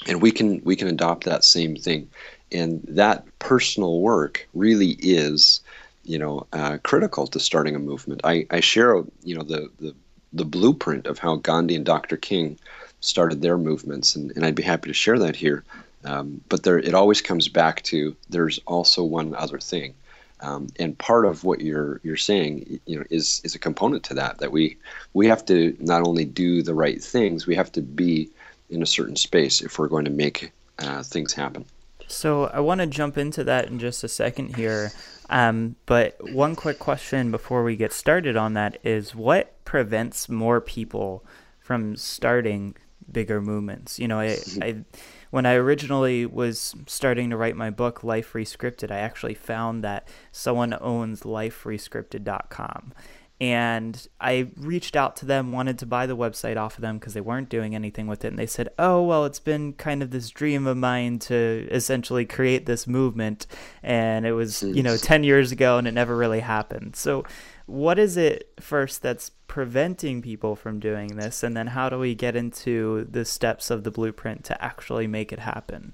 and 0.07 0.21
we 0.23 0.31
can 0.31 0.61
we 0.65 0.77
can 0.77 0.89
adopt 0.89 1.25
that 1.25 1.45
same 1.45 1.77
thing. 1.77 2.09
And 2.53 2.83
that 2.89 3.27
personal 3.39 4.01
work 4.01 4.47
really 4.55 4.97
is 5.01 5.61
you 6.05 6.19
know 6.19 6.47
uh, 6.53 6.79
critical 6.83 7.27
to 7.29 7.41
starting 7.41 7.75
a 7.75 7.79
movement. 7.79 8.21
I, 8.25 8.47
I 8.51 8.61
share 8.61 9.03
you 9.23 9.35
know 9.37 9.43
the, 9.43 9.71
the 9.81 9.95
the 10.33 10.45
blueprint 10.45 11.07
of 11.07 11.19
how 11.19 11.37
gandhi 11.37 11.77
and 11.77 11.87
dr 11.87 12.17
king 12.19 12.59
started 13.01 13.41
their 13.41 13.59
movements. 13.59 14.17
And, 14.17 14.33
and 14.37 14.45
i'd 14.45 14.55
be 14.55 14.63
happy 14.63 14.89
to 14.89 14.95
share 14.95 15.19
that 15.19 15.37
here. 15.37 15.65
Um, 16.05 16.43
but 16.49 16.63
there 16.63 16.79
it 16.79 16.95
always 16.95 17.23
comes 17.23 17.49
back 17.49 17.83
to 17.85 18.15
there's 18.29 18.61
also 18.67 19.03
one 19.03 19.35
other 19.35 19.59
thing. 19.59 19.95
Um, 20.41 20.69
and 20.79 20.99
part 20.99 21.25
of 21.25 21.45
what 21.45 21.61
you're 21.61 22.01
you're 22.03 22.17
saying, 22.19 22.79
you 22.87 22.99
know, 22.99 23.05
is 23.09 23.41
is 23.45 23.55
a 23.55 23.59
component 23.59 24.05
to 24.05 24.15
that. 24.15 24.39
That 24.39 24.53
we 24.53 24.77
we 25.15 25.27
have 25.29 25.47
to 25.47 25.75
not 25.81 26.07
only 26.07 26.27
do 26.27 26.63
the 26.63 26.75
right 26.75 27.03
things, 27.03 27.47
we 27.47 27.55
have 27.55 27.73
to 27.73 27.81
be 27.81 28.29
in 28.75 28.83
a 28.83 28.87
certain 28.87 29.17
space 29.17 29.61
if 29.61 29.79
we're 29.79 29.89
going 29.89 30.05
to 30.05 30.11
make 30.11 30.53
uh, 30.79 31.03
things 31.03 31.33
happen. 31.33 31.65
So 32.07 32.45
I 32.47 32.61
want 32.61 32.81
to 32.81 32.87
jump 32.87 33.17
into 33.17 33.45
that 33.45 33.69
in 33.69 33.79
just 33.79 34.05
a 34.05 34.09
second 34.09 34.57
here. 34.57 34.93
Um, 35.31 35.77
but 35.87 36.17
one 36.33 36.55
quick 36.55 36.79
question 36.79 37.31
before 37.31 37.65
we 37.65 37.77
get 37.77 37.93
started 37.93 38.37
on 38.37 38.55
that 38.55 38.79
is 38.85 39.15
what 39.15 39.65
prevents 39.65 40.29
more 40.29 40.61
people 40.61 41.25
from 41.59 41.97
starting 41.97 42.77
bigger 43.11 43.41
movements? 43.41 43.99
You 43.99 44.09
know, 44.09 44.21
I, 44.21 44.39
I 44.63 44.85
when 45.31 45.47
I 45.47 45.55
originally 45.55 46.27
was 46.27 46.77
starting 46.87 47.31
to 47.31 47.37
write 47.37 47.57
my 47.57 47.71
book, 47.71 48.05
Life 48.05 48.35
Rescripted, 48.35 48.93
I 48.93 48.99
actually 48.99 49.35
found 49.35 49.83
that 49.83 50.07
someone 50.31 50.77
owns 50.81 51.23
liferescripted.com. 51.23 52.93
And 53.41 54.07
I 54.21 54.49
reached 54.57 54.95
out 54.95 55.17
to 55.17 55.27
them, 55.27 55.51
wanted 55.51 55.79
to 55.81 55.87
buy 55.87 56.07
the 56.07 56.17
website 56.17 56.57
off 56.57 56.77
of 56.77 56.83
them 56.83 56.99
because 56.99 57.15
they 57.15 57.21
weren't 57.21 57.49
doing 57.49 57.75
anything 57.75 58.07
with 58.07 58.25
it. 58.25 58.29
And 58.29 58.39
they 58.39 58.47
said, 58.47 58.69
Oh, 58.79 59.03
well, 59.03 59.25
it's 59.25 59.41
been 59.41 59.73
kind 59.73 60.03
of 60.03 60.11
this 60.11 60.31
dream 60.31 60.67
of 60.67 60.77
mine 60.77 61.19
to 61.21 61.67
essentially 61.71 62.25
create 62.25 62.67
this 62.67 62.87
movement. 62.87 63.47
And 63.83 64.25
it 64.25 64.33
was, 64.33 64.63
you 64.63 64.83
know, 64.83 64.97
10 64.97 65.25
years 65.25 65.51
ago 65.51 65.79
and 65.79 65.89
it 65.89 65.93
never 65.93 66.17
really 66.17 66.41
happened. 66.41 66.95
So, 66.95 67.25
what 67.67 67.99
is 67.99 68.17
it 68.17 68.53
first 68.61 69.03
that's 69.03 69.31
preventing 69.47 70.21
people 70.21 70.57
from 70.57 70.81
doing 70.81 71.17
this 71.17 71.43
and 71.43 71.57
then 71.57 71.67
how 71.69 71.89
do 71.89 71.99
we 71.99 72.15
get 72.15 72.35
into 72.35 73.07
the 73.11 73.25
steps 73.25 73.71
of 73.71 73.85
the 73.85 73.91
blueprint 73.91 74.45
to 74.45 74.65
actually 74.65 75.07
make 75.07 75.33
it 75.33 75.39
happen 75.39 75.93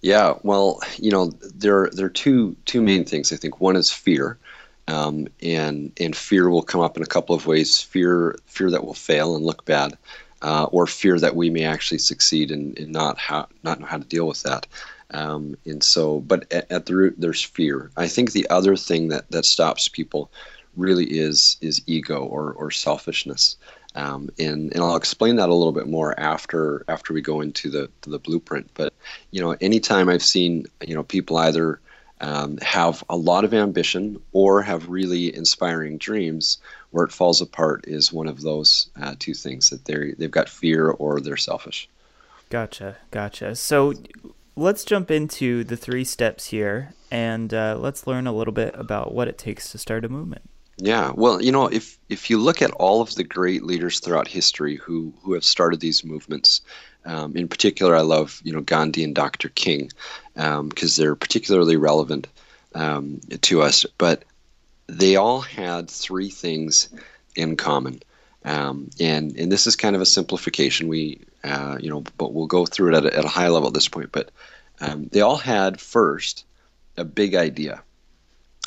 yeah 0.00 0.34
well 0.42 0.80
you 0.96 1.10
know 1.10 1.26
there 1.54 1.90
there 1.92 2.06
are 2.06 2.10
two 2.10 2.56
two 2.64 2.80
main 2.80 3.04
things 3.04 3.32
i 3.32 3.36
think 3.36 3.60
one 3.60 3.76
is 3.76 3.90
fear 3.90 4.38
um, 4.88 5.28
and 5.42 5.92
and 5.98 6.16
fear 6.16 6.48
will 6.48 6.62
come 6.62 6.80
up 6.80 6.96
in 6.96 7.02
a 7.02 7.06
couple 7.06 7.34
of 7.34 7.46
ways 7.46 7.80
fear 7.80 8.36
fear 8.46 8.70
that 8.70 8.84
will 8.84 8.94
fail 8.94 9.36
and 9.36 9.44
look 9.44 9.64
bad 9.64 9.96
uh, 10.42 10.64
or 10.64 10.86
fear 10.86 11.18
that 11.18 11.36
we 11.36 11.50
may 11.50 11.64
actually 11.64 11.98
succeed 11.98 12.50
and, 12.50 12.78
and 12.78 12.92
not 12.92 13.18
how 13.18 13.46
not 13.62 13.80
know 13.80 13.86
how 13.86 13.98
to 13.98 14.04
deal 14.04 14.26
with 14.26 14.42
that 14.42 14.66
um, 15.12 15.56
and 15.66 15.82
so 15.82 16.20
but 16.20 16.50
at, 16.52 16.70
at 16.70 16.86
the 16.86 16.96
root 16.96 17.14
there's 17.18 17.42
fear 17.42 17.90
i 17.96 18.08
think 18.08 18.32
the 18.32 18.48
other 18.50 18.76
thing 18.76 19.08
that 19.08 19.30
that 19.30 19.44
stops 19.44 19.88
people 19.88 20.30
really 20.76 21.04
is 21.04 21.56
is 21.60 21.82
ego 21.86 22.24
or 22.24 22.52
or 22.52 22.70
selfishness. 22.70 23.56
Um, 23.94 24.30
and 24.38 24.72
and 24.72 24.82
I'll 24.82 24.96
explain 24.96 25.36
that 25.36 25.50
a 25.50 25.54
little 25.54 25.72
bit 25.72 25.86
more 25.86 26.18
after 26.18 26.84
after 26.88 27.12
we 27.12 27.20
go 27.20 27.40
into 27.40 27.70
the 27.70 27.90
the 28.02 28.18
blueprint. 28.18 28.70
But 28.74 28.94
you 29.30 29.40
know, 29.40 29.56
anytime 29.60 30.08
I've 30.08 30.22
seen 30.22 30.66
you 30.86 30.94
know 30.94 31.02
people 31.02 31.36
either 31.36 31.80
um, 32.22 32.56
have 32.58 33.04
a 33.08 33.16
lot 33.16 33.44
of 33.44 33.52
ambition 33.52 34.22
or 34.32 34.62
have 34.62 34.88
really 34.88 35.34
inspiring 35.34 35.98
dreams, 35.98 36.58
where 36.90 37.04
it 37.04 37.12
falls 37.12 37.40
apart 37.40 37.84
is 37.86 38.12
one 38.12 38.28
of 38.28 38.40
those 38.40 38.88
uh, 39.00 39.14
two 39.18 39.34
things 39.34 39.70
that 39.70 39.84
they 39.84 40.12
they've 40.12 40.30
got 40.30 40.48
fear 40.48 40.88
or 40.88 41.20
they're 41.20 41.36
selfish. 41.36 41.88
Gotcha, 42.48 42.96
gotcha. 43.10 43.56
So 43.56 43.94
let's 44.56 44.84
jump 44.84 45.10
into 45.10 45.64
the 45.64 45.76
three 45.76 46.04
steps 46.04 46.46
here 46.46 46.94
and 47.10 47.52
uh, 47.52 47.76
let's 47.78 48.06
learn 48.06 48.26
a 48.26 48.32
little 48.32 48.52
bit 48.52 48.74
about 48.74 49.14
what 49.14 49.28
it 49.28 49.38
takes 49.38 49.70
to 49.72 49.78
start 49.78 50.04
a 50.04 50.08
movement. 50.08 50.48
Yeah, 50.82 51.12
well, 51.14 51.40
you 51.40 51.52
know, 51.52 51.68
if 51.68 51.96
if 52.08 52.28
you 52.28 52.38
look 52.38 52.60
at 52.60 52.72
all 52.72 53.02
of 53.02 53.14
the 53.14 53.22
great 53.22 53.62
leaders 53.62 54.00
throughout 54.00 54.26
history 54.26 54.74
who 54.74 55.14
who 55.22 55.34
have 55.34 55.44
started 55.44 55.78
these 55.78 56.02
movements, 56.02 56.60
um, 57.04 57.36
in 57.36 57.46
particular, 57.46 57.94
I 57.94 58.00
love 58.00 58.40
you 58.42 58.52
know 58.52 58.62
Gandhi 58.62 59.04
and 59.04 59.14
Dr. 59.14 59.48
King 59.50 59.92
because 60.34 60.98
um, 60.98 61.02
they're 61.02 61.14
particularly 61.14 61.76
relevant 61.76 62.26
um, 62.74 63.20
to 63.42 63.62
us. 63.62 63.86
But 63.96 64.24
they 64.88 65.14
all 65.14 65.40
had 65.40 65.88
three 65.88 66.30
things 66.30 66.88
in 67.36 67.56
common, 67.56 68.02
um, 68.44 68.90
and 68.98 69.36
and 69.36 69.52
this 69.52 69.68
is 69.68 69.76
kind 69.76 69.94
of 69.94 70.02
a 70.02 70.06
simplification. 70.06 70.88
We 70.88 71.20
uh, 71.44 71.78
you 71.80 71.90
know, 71.90 72.02
but 72.18 72.34
we'll 72.34 72.48
go 72.48 72.66
through 72.66 72.92
it 72.92 72.96
at 72.96 73.06
a, 73.06 73.18
at 73.18 73.24
a 73.24 73.28
high 73.28 73.50
level 73.50 73.68
at 73.68 73.74
this 73.74 73.86
point. 73.86 74.10
But 74.10 74.32
um, 74.80 75.08
they 75.12 75.20
all 75.20 75.36
had 75.36 75.80
first 75.80 76.44
a 76.96 77.04
big 77.04 77.36
idea 77.36 77.84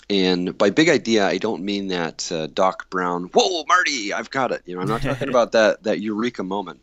And 0.10 0.56
by 0.58 0.70
big 0.70 0.90
idea, 0.90 1.28
I 1.28 1.40
don't 1.40 1.64
mean 1.64 1.88
that 1.88 2.32
uh, 2.32 2.48
Doc 2.48 2.90
Brown, 2.90 3.24
whoa, 3.34 3.64
Marty, 3.68 4.14
I've 4.14 4.30
got 4.30 4.52
it. 4.52 4.62
You 4.66 4.76
know, 4.76 4.82
I'm 4.82 4.88
not 4.88 5.02
talking 5.02 5.30
about 5.36 5.54
that 5.54 5.84
that 5.84 6.00
eureka 6.00 6.44
moment. 6.44 6.82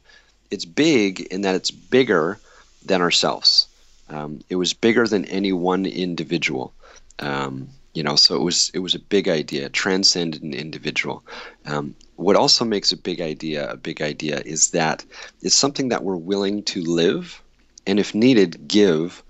It's 0.51 0.65
big 0.65 1.21
in 1.21 1.43
that 1.43 1.55
it's 1.55 1.71
bigger 1.71 2.39
than 2.85 3.01
ourselves. 3.01 3.69
Um, 4.09 4.41
it 4.49 4.57
was 4.57 4.75
bigger 4.75 5.07
than 5.07 5.25
any 5.27 5.53
one 5.53 5.87
individual. 5.87 6.75
Um, 7.21 7.69
you 7.95 8.03
know, 8.03 8.17
so 8.17 8.35
it 8.37 8.43
was 8.43 8.71
it 8.75 8.81
was 8.81 8.95
a 8.95 8.99
big 8.99 9.29
idea, 9.29 9.69
transcended 9.69 10.43
an 10.43 10.55
individual. 10.55 11.23
Um, 11.65 11.95
what 12.17 12.37
also 12.37 12.65
makes 12.65 12.93
a 12.93 12.97
big 12.97 13.21
idea 13.21 13.71
a 13.71 13.77
big 13.77 14.03
idea 14.03 14.41
is 14.45 14.71
that 14.71 15.05
it's 15.43 15.55
something 15.55 15.89
that 15.91 16.03
we're 16.03 16.17
willing 16.17 16.63
to 16.65 16.83
live, 16.83 17.41
and 17.87 18.01
if 18.01 18.15
needed, 18.15 18.67
give 18.67 19.23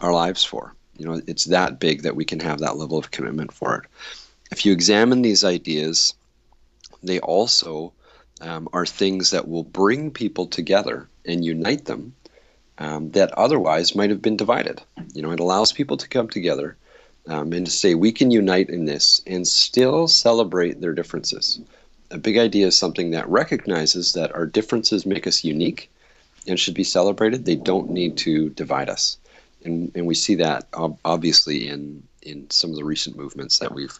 our 0.00 0.12
lives 0.12 0.44
for. 0.44 0.74
You 0.98 1.06
know, 1.06 1.22
it's 1.26 1.44
that 1.46 1.78
big 1.78 2.02
that 2.02 2.16
we 2.16 2.24
can 2.24 2.40
have 2.40 2.58
that 2.58 2.76
level 2.76 2.98
of 2.98 3.10
commitment 3.10 3.52
for 3.52 3.76
it. 3.76 3.84
If 4.50 4.66
you 4.66 4.72
examine 4.72 5.22
these 5.22 5.44
ideas, 5.44 6.14
they 7.02 7.20
also 7.20 7.92
um, 8.40 8.68
are 8.72 8.86
things 8.86 9.30
that 9.30 9.48
will 9.48 9.62
bring 9.62 10.10
people 10.10 10.46
together 10.46 11.08
and 11.24 11.44
unite 11.44 11.84
them 11.84 12.14
um, 12.78 13.10
that 13.12 13.32
otherwise 13.32 13.94
might 13.94 14.10
have 14.10 14.22
been 14.22 14.36
divided. 14.36 14.82
You 15.14 15.22
know, 15.22 15.30
it 15.30 15.40
allows 15.40 15.72
people 15.72 15.96
to 15.96 16.08
come 16.08 16.28
together 16.28 16.76
um, 17.26 17.52
and 17.52 17.66
to 17.66 17.72
say 17.72 17.94
we 17.94 18.12
can 18.12 18.30
unite 18.30 18.68
in 18.68 18.84
this 18.84 19.22
and 19.26 19.46
still 19.46 20.08
celebrate 20.08 20.80
their 20.80 20.94
differences. 20.94 21.60
A 22.10 22.18
big 22.18 22.38
idea 22.38 22.66
is 22.66 22.78
something 22.78 23.10
that 23.10 23.28
recognizes 23.28 24.14
that 24.14 24.34
our 24.34 24.46
differences 24.46 25.04
make 25.04 25.26
us 25.26 25.44
unique 25.44 25.90
and 26.46 26.58
should 26.58 26.74
be 26.74 26.84
celebrated. 26.84 27.44
They 27.44 27.56
don't 27.56 27.90
need 27.90 28.16
to 28.18 28.48
divide 28.50 28.88
us 28.88 29.18
and, 29.68 29.92
and 29.94 30.06
we 30.06 30.14
see 30.14 30.34
that 30.36 30.66
obviously 31.04 31.68
in 31.68 32.02
in 32.22 32.50
some 32.50 32.70
of 32.70 32.76
the 32.76 32.84
recent 32.84 33.16
movements 33.16 33.58
that 33.58 33.72
we've 33.72 33.98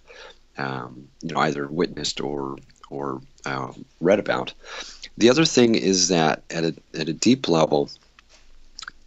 um, 0.56 1.08
you 1.22 1.32
know 1.32 1.40
either 1.40 1.66
witnessed 1.68 2.20
or 2.20 2.56
or 2.90 3.20
uh, 3.44 3.72
read 4.00 4.18
about. 4.18 4.52
The 5.16 5.30
other 5.30 5.44
thing 5.44 5.75
is 5.75 6.08
that 6.08 6.42
at 6.50 6.64
a 6.64 6.75
at 6.94 7.08
a 7.08 7.12
deep 7.12 7.48
level, 7.48 7.90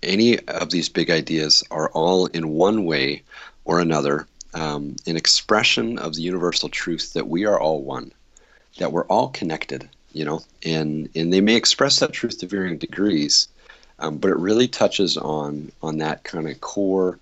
any 0.03 0.39
of 0.39 0.69
these 0.69 0.89
big 0.89 1.09
ideas 1.09 1.63
are 1.71 1.89
all 1.91 2.27
in 2.27 2.49
one 2.49 2.85
way 2.85 3.23
or 3.65 3.79
another 3.79 4.27
um, 4.53 4.95
an 5.07 5.15
expression 5.15 5.97
of 5.97 6.15
the 6.15 6.21
universal 6.21 6.69
truth 6.69 7.13
that 7.13 7.27
we 7.27 7.45
are 7.45 7.59
all 7.59 7.81
one, 7.81 8.11
that 8.77 8.91
we're 8.91 9.05
all 9.05 9.29
connected. 9.29 9.89
You 10.13 10.25
know, 10.25 10.43
and 10.63 11.09
and 11.15 11.31
they 11.31 11.41
may 11.41 11.55
express 11.55 11.99
that 11.99 12.11
truth 12.11 12.39
to 12.39 12.47
varying 12.47 12.77
degrees, 12.77 13.47
um, 14.01 14.17
but 14.17 14.31
it 14.31 14.37
really 14.37 14.67
touches 14.67 15.17
on 15.17 15.71
on 15.81 15.99
that 15.99 16.23
kind 16.23 16.49
of 16.49 16.59
core 16.59 17.19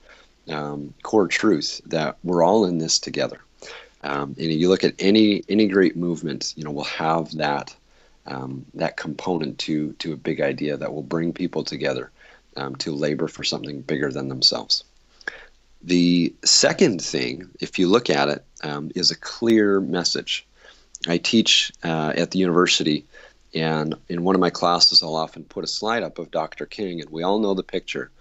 um, 0.49 0.93
core 1.03 1.27
truth 1.27 1.81
that 1.85 2.17
we're 2.23 2.43
all 2.43 2.65
in 2.65 2.79
this 2.79 2.97
together. 2.97 3.39
Um, 4.01 4.35
and 4.39 4.51
you 4.51 4.69
look 4.69 4.83
at 4.83 4.95
any 4.97 5.43
any 5.49 5.67
great 5.67 5.95
movement, 5.95 6.53
you 6.55 6.63
know, 6.63 6.71
will 6.71 6.83
have 6.85 7.31
that 7.35 7.75
um, 8.25 8.65
that 8.73 8.97
component 8.97 9.59
to 9.59 9.93
to 9.93 10.13
a 10.13 10.17
big 10.17 10.41
idea 10.41 10.77
that 10.77 10.93
will 10.93 11.03
bring 11.03 11.33
people 11.33 11.63
together 11.63 12.11
um, 12.55 12.75
to 12.77 12.95
labor 12.95 13.27
for 13.27 13.43
something 13.43 13.81
bigger 13.81 14.11
than 14.11 14.29
themselves. 14.29 14.83
The 15.81 16.33
second 16.43 17.01
thing, 17.01 17.49
if 17.59 17.79
you 17.79 17.87
look 17.87 18.09
at 18.09 18.27
it, 18.27 18.43
um, 18.63 18.91
is 18.95 19.11
a 19.11 19.17
clear 19.17 19.79
message. 19.79 20.45
I 21.07 21.17
teach 21.17 21.71
uh, 21.83 22.13
at 22.17 22.31
the 22.31 22.39
university 22.39 23.05
and 23.53 23.95
in 24.07 24.23
one 24.23 24.35
of 24.35 24.41
my 24.41 24.49
classes, 24.49 25.01
I'll 25.01 25.15
often 25.15 25.43
put 25.43 25.63
a 25.63 25.67
slide 25.67 26.03
up 26.03 26.19
of 26.19 26.31
Dr. 26.31 26.65
King, 26.65 27.01
and 27.01 27.09
we 27.09 27.23
all 27.23 27.39
know 27.39 27.53
the 27.53 27.63
picture. 27.63 28.11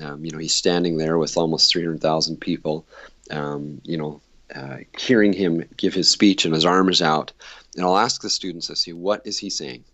Um, 0.00 0.24
you 0.24 0.30
know, 0.30 0.38
he's 0.38 0.54
standing 0.54 0.96
there 0.96 1.18
with 1.18 1.36
almost 1.36 1.70
300,000 1.72 2.36
people, 2.40 2.86
um, 3.30 3.80
you 3.84 3.96
know, 3.96 4.20
uh, 4.54 4.78
hearing 4.98 5.32
him 5.32 5.68
give 5.76 5.92
his 5.92 6.08
speech, 6.10 6.44
and 6.44 6.54
his 6.54 6.64
arm 6.64 6.88
is 6.88 7.02
out. 7.02 7.32
And 7.76 7.84
I'll 7.84 7.98
ask 7.98 8.22
the 8.22 8.30
students, 8.30 8.70
I 8.70 8.74
say, 8.74 8.92
what 8.92 9.26
is 9.26 9.38
he 9.38 9.50
saying? 9.50 9.84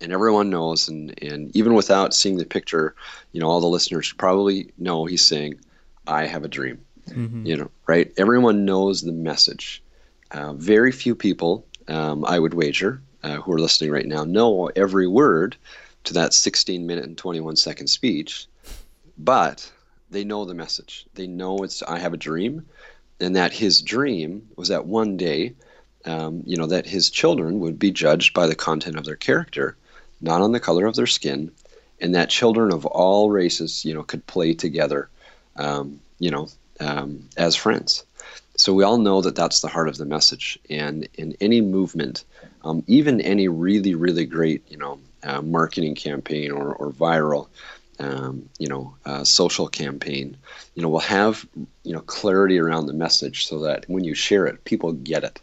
And 0.00 0.12
everyone 0.12 0.50
knows, 0.50 0.88
and, 0.88 1.14
and 1.22 1.54
even 1.56 1.74
without 1.74 2.14
seeing 2.14 2.36
the 2.36 2.44
picture, 2.44 2.96
you 3.32 3.40
know, 3.40 3.48
all 3.48 3.60
the 3.60 3.68
listeners 3.68 4.12
probably 4.12 4.72
know 4.76 5.04
he's 5.04 5.24
saying, 5.24 5.60
I 6.06 6.26
have 6.26 6.44
a 6.44 6.48
dream. 6.48 6.84
Mm-hmm. 7.08 7.46
You 7.46 7.56
know, 7.56 7.70
right? 7.86 8.12
Everyone 8.16 8.64
knows 8.64 9.02
the 9.02 9.12
message. 9.12 9.82
Uh, 10.30 10.54
very 10.54 10.90
few 10.90 11.14
people, 11.14 11.66
um, 11.86 12.24
I 12.24 12.38
would 12.38 12.54
wager, 12.54 13.00
uh, 13.24 13.40
who 13.40 13.52
are 13.52 13.58
listening 13.58 13.90
right 13.90 14.06
now 14.06 14.22
know 14.22 14.70
every 14.76 15.08
word 15.08 15.56
to 16.04 16.12
that 16.12 16.34
16 16.34 16.86
minute 16.86 17.04
and 17.04 17.16
21 17.16 17.56
second 17.56 17.86
speech, 17.86 18.46
but 19.16 19.70
they 20.10 20.24
know 20.24 20.44
the 20.44 20.54
message. 20.54 21.06
They 21.14 21.26
know 21.26 21.58
it's 21.58 21.82
I 21.82 21.98
have 21.98 22.12
a 22.12 22.18
dream, 22.18 22.66
and 23.20 23.34
that 23.34 23.52
his 23.52 23.80
dream 23.80 24.46
was 24.56 24.68
that 24.68 24.84
one 24.84 25.16
day, 25.16 25.54
um, 26.04 26.42
you 26.44 26.58
know, 26.58 26.66
that 26.66 26.86
his 26.86 27.08
children 27.08 27.60
would 27.60 27.78
be 27.78 27.90
judged 27.90 28.34
by 28.34 28.46
the 28.46 28.54
content 28.54 28.96
of 28.96 29.06
their 29.06 29.16
character, 29.16 29.76
not 30.20 30.42
on 30.42 30.52
the 30.52 30.60
color 30.60 30.84
of 30.84 30.94
their 30.94 31.06
skin, 31.06 31.50
and 32.00 32.14
that 32.14 32.28
children 32.28 32.72
of 32.74 32.84
all 32.84 33.30
races, 33.30 33.86
you 33.86 33.94
know, 33.94 34.02
could 34.02 34.26
play 34.26 34.52
together, 34.52 35.08
um, 35.56 35.98
you 36.18 36.30
know, 36.30 36.48
um, 36.80 37.26
as 37.38 37.56
friends. 37.56 38.04
So 38.56 38.74
we 38.74 38.84
all 38.84 38.98
know 38.98 39.22
that 39.22 39.34
that's 39.34 39.60
the 39.60 39.68
heart 39.68 39.88
of 39.88 39.96
the 39.96 40.04
message. 40.04 40.58
And 40.68 41.08
in 41.14 41.36
any 41.40 41.60
movement, 41.60 42.24
um, 42.64 42.82
even 42.86 43.20
any 43.20 43.48
really, 43.48 43.94
really 43.94 44.26
great, 44.26 44.70
you 44.70 44.76
know, 44.76 44.98
uh, 45.22 45.40
marketing 45.42 45.94
campaign 45.94 46.50
or, 46.50 46.74
or 46.74 46.90
viral, 46.90 47.48
um, 47.98 48.48
you 48.58 48.66
know, 48.66 48.94
uh, 49.04 49.24
social 49.24 49.68
campaign, 49.68 50.36
you 50.74 50.82
know, 50.82 50.88
will 50.88 50.98
have, 50.98 51.46
you 51.84 51.92
know, 51.92 52.00
clarity 52.00 52.58
around 52.58 52.86
the 52.86 52.92
message 52.92 53.46
so 53.46 53.60
that 53.60 53.84
when 53.88 54.04
you 54.04 54.14
share 54.14 54.46
it, 54.46 54.64
people 54.64 54.92
get 54.92 55.24
it. 55.24 55.40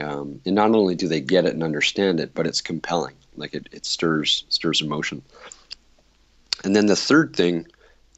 Um, 0.00 0.40
and 0.44 0.54
not 0.54 0.70
only 0.70 0.94
do 0.94 1.08
they 1.08 1.20
get 1.20 1.44
it 1.44 1.54
and 1.54 1.64
understand 1.64 2.20
it, 2.20 2.34
but 2.34 2.46
it's 2.46 2.60
compelling. 2.60 3.14
Like 3.36 3.54
it, 3.54 3.68
it 3.72 3.86
stirs 3.86 4.44
stirs 4.48 4.80
emotion. 4.80 5.22
And 6.64 6.74
then 6.74 6.86
the 6.86 6.96
third 6.96 7.34
thing 7.34 7.66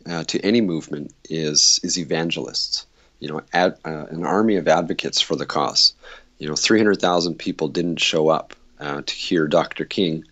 uh, 0.07 0.25
to 0.25 0.41
any 0.41 0.61
movement 0.61 1.15
is 1.29 1.79
is 1.83 1.99
evangelists 1.99 2.87
you 3.21 3.29
know, 3.29 3.43
ad, 3.53 3.77
uh, 3.85 4.07
an 4.11 4.25
army 4.25 4.57
of 4.57 4.67
advocates 4.67 5.21
for 5.21 5.37
the 5.37 5.47
cause. 5.47 5.95
You 6.41 6.49
know, 6.49 6.57
300,000 6.57 7.37
people 7.37 7.69
didn't 7.69 8.01
show 8.01 8.29
up 8.29 8.55
uh, 8.81 9.03
to 9.03 9.15
hear 9.15 9.47
Dr. 9.47 9.85
King, 9.85 10.25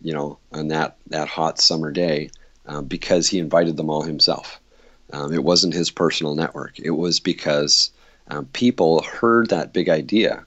you 0.00 0.14
know, 0.14 0.38
on 0.52 0.68
that, 0.68 0.96
that 1.08 1.26
hot 1.26 1.60
summer 1.60 1.90
day 1.90 2.30
uh, 2.66 2.82
because 2.82 3.28
he 3.28 3.40
invited 3.40 3.76
them 3.76 3.90
all 3.90 4.02
himself. 4.02 4.60
Um, 5.12 5.34
it 5.34 5.42
wasn't 5.42 5.74
his 5.74 5.90
personal 5.90 6.36
network. 6.36 6.78
It 6.78 6.90
was 6.90 7.18
because 7.18 7.90
um, 8.28 8.46
people 8.46 9.02
heard 9.02 9.50
that 9.50 9.72
big 9.72 9.88
idea 9.88 10.46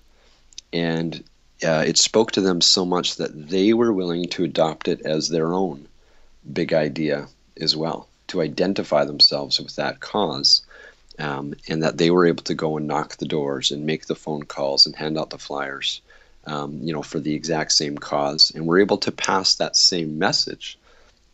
and 0.71 1.21
uh, 1.65 1.83
it 1.85 1.97
spoke 1.97 2.31
to 2.31 2.41
them 2.41 2.61
so 2.61 2.85
much 2.85 3.17
that 3.17 3.49
they 3.49 3.73
were 3.73 3.91
willing 3.91 4.25
to 4.29 4.45
adopt 4.45 4.87
it 4.87 5.01
as 5.01 5.27
their 5.27 5.53
own 5.53 5.85
big 6.51 6.73
idea 6.73 7.27
as 7.59 7.75
well, 7.75 8.07
to 8.27 8.41
identify 8.41 9.03
themselves 9.03 9.59
with 9.59 9.75
that 9.75 9.99
cause 9.99 10.61
um, 11.19 11.53
and 11.67 11.83
that 11.83 11.97
they 11.97 12.09
were 12.11 12.25
able 12.25 12.43
to 12.43 12.55
go 12.55 12.77
and 12.77 12.87
knock 12.87 13.17
the 13.17 13.25
doors 13.25 13.71
and 13.71 13.85
make 13.85 14.05
the 14.05 14.15
phone 14.15 14.43
calls 14.43 14.85
and 14.85 14.95
hand 14.95 15.17
out 15.17 15.29
the 15.29 15.37
flyers, 15.37 16.01
um, 16.45 16.79
you 16.81 16.93
know, 16.93 17.03
for 17.03 17.19
the 17.19 17.33
exact 17.33 17.73
same 17.73 17.97
cause, 17.97 18.51
and 18.55 18.65
we're 18.65 18.79
able 18.79 18.97
to 18.97 19.11
pass 19.11 19.55
that 19.55 19.75
same 19.75 20.17
message 20.17 20.79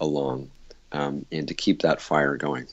along 0.01 0.49
um, 0.91 1.25
and 1.31 1.47
to 1.47 1.53
keep 1.53 1.81
that 1.81 2.01
fire 2.01 2.35
going. 2.35 2.67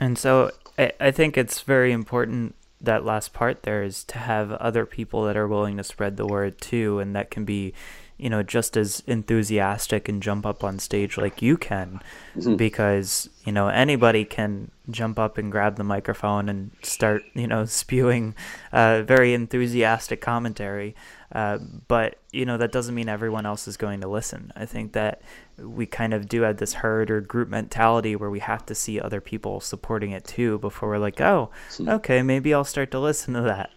And 0.00 0.18
so 0.18 0.50
I, 0.78 0.92
I 0.98 1.10
think 1.10 1.36
it's 1.36 1.60
very 1.60 1.92
important 1.92 2.54
that 2.80 3.04
last 3.04 3.32
part 3.32 3.62
there 3.62 3.82
is 3.82 4.04
to 4.04 4.18
have 4.18 4.52
other 4.52 4.84
people 4.84 5.24
that 5.24 5.36
are 5.36 5.48
willing 5.48 5.76
to 5.76 5.84
spread 5.84 6.16
the 6.16 6.26
word 6.26 6.60
too, 6.60 6.98
and 6.98 7.14
that 7.14 7.30
can 7.30 7.44
be 7.44 7.74
you 8.16 8.30
know 8.30 8.42
just 8.42 8.76
as 8.76 9.02
enthusiastic 9.06 10.08
and 10.08 10.22
jump 10.22 10.46
up 10.46 10.62
on 10.62 10.78
stage 10.78 11.16
like 11.16 11.42
you 11.42 11.56
can 11.56 12.00
mm-hmm. 12.36 12.54
because 12.56 13.28
you 13.44 13.52
know 13.52 13.68
anybody 13.68 14.24
can 14.24 14.70
jump 14.90 15.18
up 15.18 15.36
and 15.36 15.50
grab 15.50 15.76
the 15.76 15.84
microphone 15.84 16.48
and 16.48 16.70
start 16.82 17.22
you 17.34 17.46
know 17.46 17.64
spewing 17.80 18.34
uh, 18.72 19.02
very 19.02 19.34
enthusiastic 19.34 20.20
commentary 20.20 20.94
uh, 21.32 21.58
but 21.88 22.18
you 22.30 22.44
know 22.44 22.56
that 22.56 22.70
doesn't 22.70 22.94
mean 22.94 23.08
everyone 23.08 23.46
else 23.46 23.66
is 23.66 23.76
going 23.76 24.00
to 24.00 24.08
listen 24.08 24.52
i 24.54 24.64
think 24.64 24.92
that 24.92 25.20
we 25.58 25.84
kind 25.84 26.14
of 26.14 26.28
do 26.28 26.42
have 26.42 26.58
this 26.58 26.74
herd 26.74 27.10
or 27.10 27.20
group 27.20 27.48
mentality 27.48 28.14
where 28.14 28.30
we 28.30 28.38
have 28.40 28.64
to 28.64 28.74
see 28.74 29.00
other 29.00 29.20
people 29.20 29.60
supporting 29.60 30.12
it 30.12 30.24
too 30.24 30.58
before 30.58 30.88
we're 30.88 30.98
like 30.98 31.20
oh 31.20 31.50
hmm. 31.76 31.88
okay 31.88 32.22
maybe 32.22 32.54
i'll 32.54 32.64
start 32.64 32.90
to 32.92 33.00
listen 33.00 33.34
to 33.34 33.40
that 33.40 33.70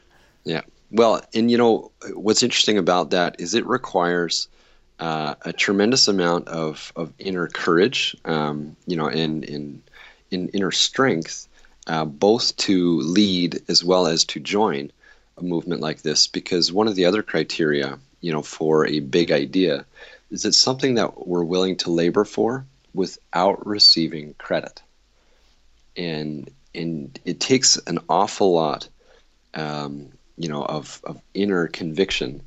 yeah 0.44 0.62
well, 0.92 1.22
and 1.34 1.52
you 1.52 1.58
know 1.58 1.92
what's 2.14 2.44
interesting 2.44 2.78
about 2.78 3.12
that 3.12 3.40
is 3.40 3.54
it 3.54 3.66
requires 3.66 4.48
uh, 5.00 5.36
a 5.42 5.54
tremendous 5.54 6.08
amount 6.08 6.48
of, 6.48 6.92
of 6.96 7.14
inner 7.20 7.48
courage, 7.48 8.16
um, 8.26 8.76
you 8.88 8.96
know, 8.96 9.08
and 9.08 9.44
in, 9.46 9.82
in 10.32 10.50
inner 10.50 10.72
strength, 10.72 11.48
uh, 11.88 12.06
both 12.06 12.56
to 12.58 13.00
lead 13.02 13.62
as 13.68 13.84
well 13.84 14.08
as 14.08 14.26
to 14.26 14.40
join 14.40 14.92
a 15.38 15.44
movement 15.44 15.82
like 15.82 16.02
this. 16.02 16.28
Because 16.28 16.72
one 16.72 16.88
of 16.88 16.96
the 16.96 17.06
other 17.06 17.22
criteria, 17.22 18.00
you 18.22 18.32
know, 18.32 18.42
for 18.42 18.88
a 18.88 19.00
big 19.00 19.32
idea 19.32 19.86
is 20.32 20.46
it's 20.46 20.58
something 20.58 20.96
that 20.96 21.28
we're 21.28 21.44
willing 21.44 21.78
to 21.78 21.92
labor 21.92 22.26
for 22.26 22.66
without 22.94 23.66
receiving 23.68 24.34
credit, 24.36 24.82
and 25.96 26.50
and 26.74 27.20
it 27.24 27.40
takes 27.40 27.78
an 27.88 28.00
awful 28.10 28.54
lot 28.54 28.90
um, 29.54 30.10
you 30.38 30.50
know, 30.50 30.64
of, 30.64 31.02
of 31.04 31.22
inner 31.34 31.68
conviction 31.68 32.42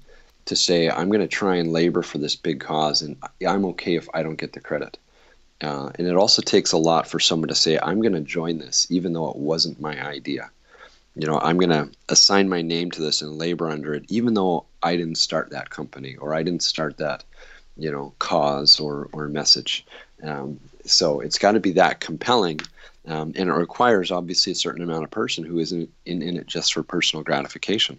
to 0.47 0.57
say, 0.57 0.89
I'm 0.89 1.09
going 1.09 1.21
to 1.21 1.29
try 1.29 1.57
and 1.57 1.73
labor 1.73 2.03
for 2.03 2.19
this 2.19 2.37
big 2.37 2.61
cause, 2.61 3.03
and 3.03 3.17
I'm 3.47 3.65
okay 3.67 3.97
if 3.97 4.09
I 4.15 4.23
don't 4.23 4.39
get 4.39 4.53
the 4.53 4.61
credit. 4.61 4.99
Uh, 5.61 5.91
and 5.97 6.07
it 6.07 6.17
also 6.17 6.41
takes 6.41 6.73
a 6.73 6.79
lot 6.79 7.07
for 7.07 7.21
someone 7.21 7.49
to 7.49 7.55
say, 7.55 7.79
I'm 7.79 8.01
going 8.01 8.15
to 8.15 8.21
join 8.21 8.59
this, 8.59 8.87
even 8.91 9.13
though 9.13 9.29
it 9.31 9.37
wasn't 9.37 9.81
my 9.81 10.03
idea. 10.05 10.51
You 11.17 11.27
know, 11.27 11.39
I'm 11.39 11.59
going 11.59 11.71
to 11.71 11.91
assign 12.09 12.49
my 12.49 12.63
name 12.63 12.91
to 12.93 13.03
this 13.03 13.21
and 13.21 13.37
labor 13.37 13.69
under 13.69 13.95
it, 13.95 14.05
even 14.09 14.35
though 14.35 14.65
I 14.83 14.97
didn't 14.97 15.19
start 15.19 15.51
that 15.51 15.69
company 15.69 16.17
or 16.17 16.35
I 16.35 16.43
didn't 16.43 16.63
start 16.63 16.97
that, 16.99 17.25
you 17.77 17.91
know, 17.91 18.15
cause 18.19 18.81
or, 18.81 19.09
or 19.13 19.29
message. 19.29 19.85
Um, 20.23 20.61
so 20.85 21.21
it's 21.21 21.39
got 21.39 21.53
to 21.53 21.61
be 21.61 21.73
that 21.73 22.01
compelling. 22.01 22.61
Um, 23.11 23.33
and 23.35 23.49
it 23.51 23.53
requires 23.53 24.13
obviously 24.13 24.53
a 24.53 24.55
certain 24.55 24.83
amount 24.83 25.03
of 25.03 25.11
person 25.11 25.45
who 25.45 25.59
isn't 25.59 25.91
in, 26.07 26.23
in 26.23 26.37
it 26.37 26.47
just 26.47 26.73
for 26.73 26.85
personal 26.85 27.25
gratification 27.25 27.99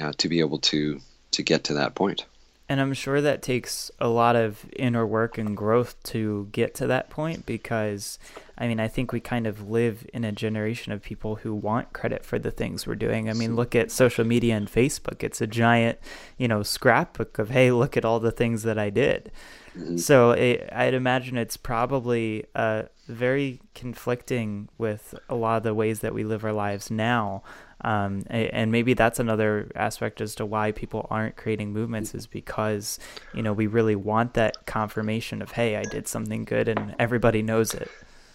uh, 0.00 0.12
to 0.18 0.28
be 0.28 0.38
able 0.40 0.58
to 0.58 1.00
to 1.32 1.42
get 1.42 1.64
to 1.64 1.74
that 1.74 1.96
point. 1.96 2.24
And 2.68 2.80
I'm 2.80 2.94
sure 2.94 3.20
that 3.20 3.42
takes 3.42 3.90
a 3.98 4.08
lot 4.08 4.36
of 4.36 4.64
inner 4.76 5.06
work 5.06 5.36
and 5.36 5.54
growth 5.54 6.02
to 6.04 6.48
get 6.50 6.74
to 6.76 6.86
that 6.86 7.10
point 7.10 7.44
because, 7.44 8.18
I 8.56 8.68
mean, 8.68 8.80
I 8.80 8.88
think 8.88 9.12
we 9.12 9.20
kind 9.20 9.46
of 9.46 9.68
live 9.68 10.06
in 10.14 10.24
a 10.24 10.32
generation 10.32 10.90
of 10.92 11.02
people 11.02 11.36
who 11.36 11.54
want 11.54 11.92
credit 11.92 12.24
for 12.24 12.38
the 12.38 12.50
things 12.50 12.86
we're 12.86 12.94
doing. 12.94 13.28
I 13.28 13.34
mean, 13.34 13.54
look 13.54 13.74
at 13.74 13.90
social 13.90 14.24
media 14.24 14.56
and 14.56 14.66
Facebook. 14.66 15.22
It's 15.22 15.42
a 15.42 15.46
giant, 15.46 15.98
you 16.38 16.48
know, 16.48 16.62
scrapbook 16.62 17.38
of, 17.38 17.50
hey, 17.50 17.70
look 17.70 17.98
at 17.98 18.04
all 18.06 18.18
the 18.18 18.32
things 18.32 18.62
that 18.62 18.78
I 18.78 18.88
did. 18.88 19.30
Mm-hmm. 19.76 19.98
So 19.98 20.30
it, 20.30 20.66
I'd 20.72 20.94
imagine 20.94 21.36
it's 21.36 21.58
probably 21.58 22.46
uh, 22.54 22.84
very 23.06 23.60
conflicting 23.74 24.68
with 24.78 25.14
a 25.28 25.34
lot 25.34 25.58
of 25.58 25.62
the 25.62 25.74
ways 25.74 26.00
that 26.00 26.14
we 26.14 26.24
live 26.24 26.44
our 26.44 26.52
lives 26.52 26.90
now. 26.90 27.42
Um, 27.82 28.24
and 28.30 28.72
maybe 28.72 28.94
that's 28.94 29.18
another 29.18 29.70
aspect 29.74 30.20
as 30.20 30.34
to 30.36 30.46
why 30.46 30.72
people 30.72 31.06
aren't 31.10 31.36
creating 31.36 31.72
movements 31.72 32.14
is 32.14 32.26
because 32.26 32.98
you 33.34 33.42
know 33.42 33.52
we 33.52 33.66
really 33.66 33.94
want 33.94 34.34
that 34.34 34.64
confirmation 34.64 35.42
of 35.42 35.52
hey 35.52 35.76
i 35.76 35.82
did 35.82 36.08
something 36.08 36.46
good 36.46 36.66
and 36.66 36.94
everybody 36.98 37.42
knows 37.42 37.74
it. 37.74 37.90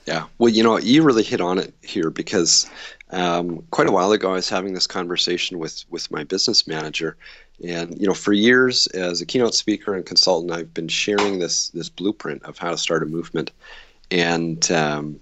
Yeah. 0.05 0.25
Well 0.37 0.49
you 0.49 0.61
know 0.61 0.77
you 0.77 1.01
really 1.01 1.23
hit 1.23 1.41
on 1.41 1.57
it 1.57 1.73
here 1.81 2.11
because 2.11 2.69
um, 3.09 3.63
quite 3.71 3.89
a 3.89 3.91
while 3.91 4.11
ago 4.11 4.29
i 4.29 4.33
was 4.33 4.49
having 4.49 4.73
this 4.73 4.85
conversation 4.85 5.57
with 5.57 5.83
with 5.89 6.11
my 6.11 6.23
business 6.23 6.67
manager. 6.67 7.17
And 7.67 7.99
you 7.99 8.05
know 8.05 8.13
for 8.13 8.33
years 8.33 8.85
as 8.87 9.19
a 9.19 9.25
keynote 9.25 9.55
speaker 9.55 9.95
and 9.95 10.05
consultant 10.05 10.51
i've 10.51 10.73
been 10.75 10.87
sharing 10.87 11.39
this 11.39 11.69
this 11.69 11.89
blueprint 11.89 12.43
of 12.43 12.59
how 12.59 12.69
to 12.69 12.77
start 12.77 13.01
a 13.01 13.07
movement 13.07 13.51
and 14.11 14.69
um, 14.71 15.19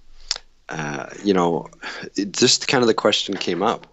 uh, 0.69 1.07
you 1.23 1.33
know, 1.33 1.67
just 2.31 2.67
kind 2.67 2.81
of 2.81 2.87
the 2.87 2.93
question 2.93 3.35
came 3.35 3.63
up 3.63 3.87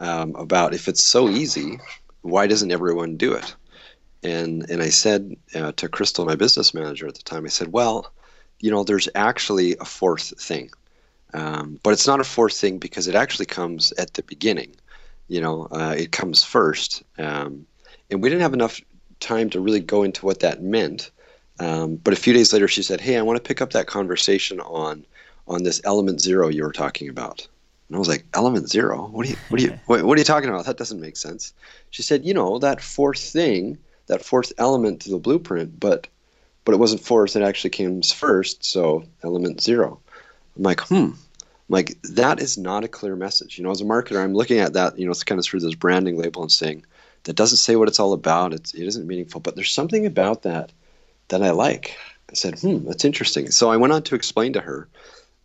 um, 0.00 0.34
about 0.36 0.74
if 0.74 0.88
it's 0.88 1.02
so 1.02 1.28
easy, 1.28 1.78
why 2.22 2.46
doesn't 2.46 2.72
everyone 2.72 3.16
do 3.16 3.32
it? 3.34 3.54
And 4.22 4.68
and 4.70 4.82
I 4.82 4.88
said 4.88 5.36
uh, 5.54 5.72
to 5.72 5.88
Crystal, 5.88 6.24
my 6.24 6.34
business 6.34 6.72
manager 6.72 7.06
at 7.06 7.14
the 7.14 7.22
time, 7.22 7.44
I 7.44 7.48
said, 7.48 7.72
well, 7.72 8.10
you 8.60 8.70
know, 8.70 8.84
there's 8.84 9.08
actually 9.14 9.76
a 9.80 9.84
fourth 9.84 10.40
thing, 10.40 10.70
um, 11.34 11.78
but 11.82 11.92
it's 11.92 12.06
not 12.06 12.20
a 12.20 12.24
fourth 12.24 12.54
thing 12.56 12.78
because 12.78 13.06
it 13.06 13.14
actually 13.14 13.46
comes 13.46 13.92
at 13.92 14.14
the 14.14 14.22
beginning. 14.22 14.74
You 15.28 15.40
know, 15.40 15.68
uh, 15.70 15.94
it 15.96 16.12
comes 16.12 16.42
first, 16.42 17.02
um, 17.18 17.66
and 18.10 18.22
we 18.22 18.28
didn't 18.30 18.42
have 18.42 18.54
enough 18.54 18.80
time 19.20 19.50
to 19.50 19.60
really 19.60 19.80
go 19.80 20.02
into 20.02 20.24
what 20.24 20.40
that 20.40 20.62
meant. 20.62 21.10
Um, 21.60 21.96
but 21.96 22.12
a 22.12 22.16
few 22.16 22.32
days 22.32 22.52
later, 22.52 22.68
she 22.68 22.82
said, 22.82 23.00
"Hey, 23.00 23.16
I 23.16 23.22
want 23.22 23.36
to 23.36 23.46
pick 23.46 23.60
up 23.62 23.72
that 23.72 23.86
conversation 23.86 24.60
on 24.60 25.04
on 25.46 25.62
this 25.62 25.80
element 25.84 26.20
zero 26.20 26.48
you 26.48 26.64
were 26.64 26.72
talking 26.72 27.08
about." 27.08 27.46
And 27.88 27.96
I 27.96 27.98
was 27.98 28.08
like, 28.08 28.24
element 28.34 28.68
zero? 28.68 29.06
What 29.06 29.26
are 29.26 29.30
you, 29.30 29.36
what 29.48 29.60
are 29.60 29.64
you, 29.64 29.78
what, 29.86 30.02
what 30.04 30.16
are 30.16 30.20
you 30.20 30.24
talking 30.24 30.48
about? 30.48 30.66
That 30.66 30.78
doesn't 30.78 31.00
make 31.00 31.16
sense. 31.16 31.52
She 31.90 32.02
said, 32.02 32.24
you 32.24 32.34
know, 32.34 32.58
that 32.58 32.80
fourth 32.80 33.20
thing, 33.20 33.78
that 34.06 34.24
fourth 34.24 34.52
element 34.58 35.02
to 35.02 35.10
the 35.10 35.18
blueprint, 35.18 35.78
but, 35.78 36.08
but 36.64 36.72
it 36.72 36.78
wasn't 36.78 37.02
fourth. 37.02 37.36
It 37.36 37.42
actually 37.42 37.70
comes 37.70 38.12
first. 38.12 38.64
So 38.64 39.04
element 39.22 39.60
zero. 39.60 40.00
I'm 40.56 40.62
like, 40.62 40.80
hmm. 40.80 40.94
I'm 40.94 41.18
like 41.68 42.00
that 42.02 42.40
is 42.40 42.58
not 42.58 42.84
a 42.84 42.88
clear 42.88 43.16
message. 43.16 43.58
You 43.58 43.64
know, 43.64 43.70
as 43.70 43.80
a 43.80 43.84
marketer, 43.84 44.22
I'm 44.22 44.34
looking 44.34 44.58
at 44.58 44.74
that, 44.74 44.98
you 44.98 45.04
know, 45.04 45.10
it's 45.10 45.24
kind 45.24 45.38
of 45.38 45.44
through 45.44 45.60
this 45.60 45.74
branding 45.74 46.18
label 46.18 46.42
and 46.42 46.52
saying 46.52 46.84
that 47.24 47.36
doesn't 47.36 47.58
say 47.58 47.76
what 47.76 47.88
it's 47.88 48.00
all 48.00 48.12
about. 48.12 48.52
It's, 48.52 48.74
it 48.74 48.86
isn't 48.86 49.06
meaningful, 49.06 49.40
but 49.40 49.56
there's 49.56 49.72
something 49.72 50.04
about 50.04 50.42
that 50.42 50.72
that 51.28 51.42
I 51.42 51.50
like. 51.50 51.96
I 52.30 52.34
said, 52.34 52.58
hmm, 52.58 52.84
that's 52.84 53.04
interesting. 53.04 53.50
So 53.50 53.70
I 53.70 53.76
went 53.76 53.92
on 53.92 54.02
to 54.04 54.14
explain 54.14 54.52
to 54.54 54.60
her 54.60 54.88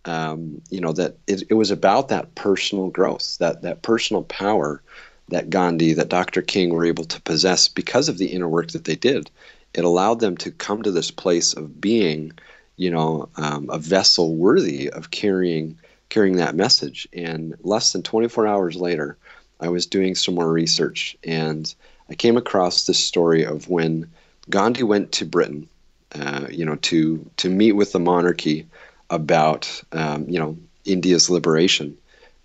um, 0.05 0.61
you 0.69 0.79
know 0.79 0.93
that 0.93 1.17
it, 1.27 1.43
it, 1.49 1.53
was 1.53 1.71
about 1.71 2.07
that 2.07 2.33
personal 2.35 2.89
growth, 2.89 3.37
that 3.39 3.61
that 3.63 3.81
personal 3.81 4.23
power 4.23 4.81
that 5.27 5.49
Gandhi, 5.49 5.93
that 5.93 6.09
Dr. 6.09 6.41
King 6.41 6.71
were 6.71 6.85
able 6.85 7.05
to 7.05 7.21
possess 7.21 7.67
because 7.67 8.09
of 8.09 8.17
the 8.17 8.27
inner 8.27 8.49
work 8.49 8.71
that 8.71 8.85
they 8.85 8.95
did. 8.95 9.29
It 9.75 9.83
allowed 9.83 10.19
them 10.19 10.35
to 10.37 10.51
come 10.51 10.81
to 10.81 10.91
this 10.91 11.11
place 11.11 11.53
of 11.53 11.79
being, 11.79 12.31
you 12.77 12.89
know, 12.89 13.29
um, 13.35 13.69
a 13.69 13.77
vessel 13.77 14.35
worthy 14.35 14.89
of 14.89 15.11
carrying 15.11 15.77
carrying 16.09 16.37
that 16.37 16.55
message. 16.55 17.07
And 17.13 17.55
less 17.61 17.93
than 17.93 18.01
24 18.01 18.47
hours 18.47 18.75
later, 18.75 19.17
I 19.59 19.69
was 19.69 19.85
doing 19.85 20.15
some 20.15 20.33
more 20.33 20.51
research 20.51 21.15
and 21.23 21.73
I 22.09 22.15
came 22.15 22.37
across 22.37 22.85
this 22.85 23.03
story 23.03 23.45
of 23.45 23.69
when 23.69 24.09
Gandhi 24.49 24.83
went 24.83 25.12
to 25.13 25.25
Britain, 25.25 25.67
uh, 26.15 26.47
you 26.49 26.65
know, 26.65 26.75
to 26.75 27.29
to 27.38 27.49
meet 27.49 27.73
with 27.73 27.91
the 27.91 27.99
monarchy 27.99 28.67
about 29.09 29.81
um, 29.91 30.27
you 30.29 30.39
know 30.39 30.57
India's 30.85 31.29
liberation, 31.29 31.97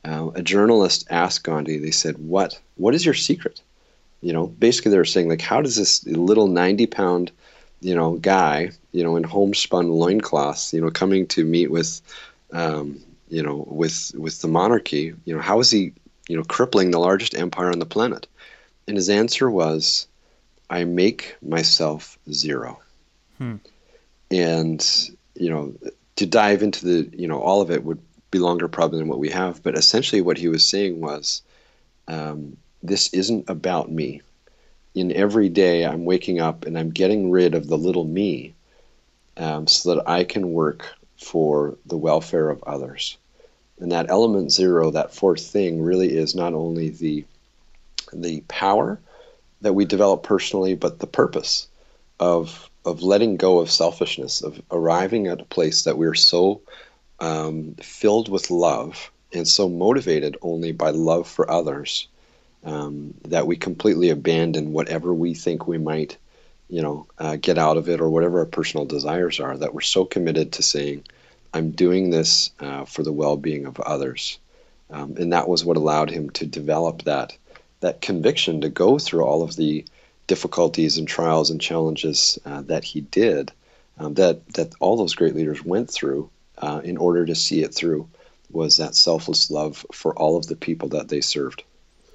uh, 0.04 0.30
a 0.34 0.42
journalist 0.42 1.06
asked 1.10 1.44
Gandhi. 1.44 1.78
They 1.78 1.90
said, 1.90 2.18
"What 2.18 2.58
what 2.76 2.94
is 2.94 3.04
your 3.04 3.14
secret?" 3.14 3.60
You 4.20 4.32
know, 4.32 4.46
basically 4.46 4.90
they 4.90 4.98
were 4.98 5.04
saying 5.04 5.28
like, 5.28 5.40
"How 5.40 5.60
does 5.60 5.76
this 5.76 6.06
little 6.06 6.48
ninety 6.48 6.86
pound, 6.86 7.30
you 7.80 7.94
know, 7.94 8.14
guy, 8.14 8.70
you 8.92 9.02
know, 9.02 9.16
in 9.16 9.24
homespun 9.24 9.90
loincloths, 9.90 10.72
you 10.72 10.80
know, 10.80 10.90
coming 10.90 11.26
to 11.28 11.44
meet 11.44 11.70
with, 11.70 12.00
um, 12.52 13.00
you 13.28 13.42
know, 13.42 13.64
with 13.68 14.12
with 14.16 14.40
the 14.40 14.48
monarchy, 14.48 15.14
you 15.24 15.34
know, 15.34 15.40
how 15.40 15.60
is 15.60 15.70
he, 15.70 15.92
you 16.28 16.36
know, 16.36 16.44
crippling 16.44 16.90
the 16.90 16.98
largest 16.98 17.34
empire 17.34 17.70
on 17.70 17.78
the 17.78 17.86
planet?" 17.86 18.26
And 18.86 18.96
his 18.96 19.08
answer 19.08 19.50
was, 19.50 20.06
"I 20.74 20.84
make 20.84 21.36
myself 21.42 22.18
zero. 22.30 22.78
Hmm. 23.38 23.56
And 24.30 25.10
you 25.34 25.50
know 25.50 25.74
to 26.16 26.26
dive 26.26 26.62
into 26.62 26.84
the 26.84 27.16
you 27.16 27.26
know 27.26 27.40
all 27.40 27.60
of 27.60 27.70
it 27.70 27.84
would 27.84 28.00
be 28.30 28.38
longer 28.38 28.68
probably 28.68 28.98
than 28.98 29.08
what 29.08 29.18
we 29.18 29.30
have 29.30 29.62
but 29.62 29.76
essentially 29.76 30.20
what 30.20 30.38
he 30.38 30.48
was 30.48 30.66
saying 30.66 31.00
was 31.00 31.42
um, 32.08 32.56
this 32.82 33.12
isn't 33.12 33.48
about 33.48 33.90
me 33.90 34.20
in 34.94 35.12
every 35.12 35.48
day 35.48 35.84
i'm 35.84 36.04
waking 36.04 36.40
up 36.40 36.64
and 36.64 36.78
i'm 36.78 36.90
getting 36.90 37.30
rid 37.30 37.54
of 37.54 37.68
the 37.68 37.78
little 37.78 38.04
me 38.04 38.54
um, 39.36 39.66
so 39.66 39.94
that 39.94 40.08
i 40.08 40.24
can 40.24 40.52
work 40.52 40.94
for 41.16 41.76
the 41.86 41.96
welfare 41.96 42.50
of 42.50 42.62
others 42.64 43.16
and 43.80 43.90
that 43.92 44.10
element 44.10 44.52
zero 44.52 44.90
that 44.90 45.14
fourth 45.14 45.46
thing 45.46 45.82
really 45.82 46.16
is 46.16 46.34
not 46.34 46.54
only 46.54 46.90
the 46.90 47.24
the 48.12 48.40
power 48.48 48.98
that 49.60 49.74
we 49.74 49.84
develop 49.84 50.22
personally 50.22 50.74
but 50.74 50.98
the 50.98 51.06
purpose 51.06 51.68
of 52.20 52.70
of 52.84 53.02
letting 53.02 53.36
go 53.36 53.60
of 53.60 53.70
selfishness, 53.70 54.42
of 54.42 54.60
arriving 54.70 55.26
at 55.26 55.40
a 55.40 55.44
place 55.44 55.84
that 55.84 55.96
we're 55.96 56.14
so 56.14 56.60
um, 57.20 57.74
filled 57.80 58.28
with 58.28 58.50
love 58.50 59.10
and 59.32 59.48
so 59.48 59.68
motivated 59.68 60.36
only 60.42 60.72
by 60.72 60.90
love 60.90 61.26
for 61.26 61.50
others 61.50 62.08
um, 62.64 63.14
that 63.24 63.46
we 63.46 63.56
completely 63.56 64.10
abandon 64.10 64.72
whatever 64.72 65.12
we 65.12 65.34
think 65.34 65.66
we 65.66 65.78
might, 65.78 66.16
you 66.68 66.82
know, 66.82 67.06
uh, 67.18 67.36
get 67.36 67.58
out 67.58 67.76
of 67.76 67.88
it 67.88 68.00
or 68.00 68.10
whatever 68.10 68.40
our 68.40 68.46
personal 68.46 68.86
desires 68.86 69.40
are. 69.40 69.56
That 69.56 69.74
we're 69.74 69.80
so 69.80 70.04
committed 70.04 70.52
to 70.52 70.62
saying, 70.62 71.04
"I'm 71.52 71.70
doing 71.70 72.10
this 72.10 72.50
uh, 72.60 72.84
for 72.84 73.02
the 73.02 73.12
well-being 73.12 73.66
of 73.66 73.80
others," 73.80 74.38
um, 74.90 75.16
and 75.18 75.32
that 75.32 75.48
was 75.48 75.64
what 75.64 75.76
allowed 75.76 76.10
him 76.10 76.30
to 76.30 76.46
develop 76.46 77.02
that 77.02 77.36
that 77.84 78.00
conviction 78.00 78.62
to 78.62 78.70
go 78.70 78.98
through 78.98 79.22
all 79.22 79.42
of 79.42 79.56
the 79.56 79.84
difficulties 80.26 80.96
and 80.96 81.06
trials 81.06 81.50
and 81.50 81.60
challenges 81.60 82.38
uh, 82.46 82.62
that 82.62 82.82
he 82.82 83.02
did, 83.02 83.52
um, 83.98 84.14
that 84.14 84.48
that 84.54 84.72
all 84.80 84.96
those 84.96 85.14
great 85.14 85.36
leaders 85.36 85.62
went 85.62 85.90
through 85.90 86.30
uh, 86.58 86.80
in 86.82 86.96
order 86.96 87.26
to 87.26 87.34
see 87.34 87.62
it 87.62 87.74
through, 87.74 88.08
was 88.50 88.78
that 88.78 88.94
selfless 88.94 89.50
love 89.50 89.84
for 89.92 90.14
all 90.18 90.38
of 90.38 90.46
the 90.46 90.56
people 90.56 90.88
that 90.88 91.08
they 91.08 91.20
served. 91.20 91.62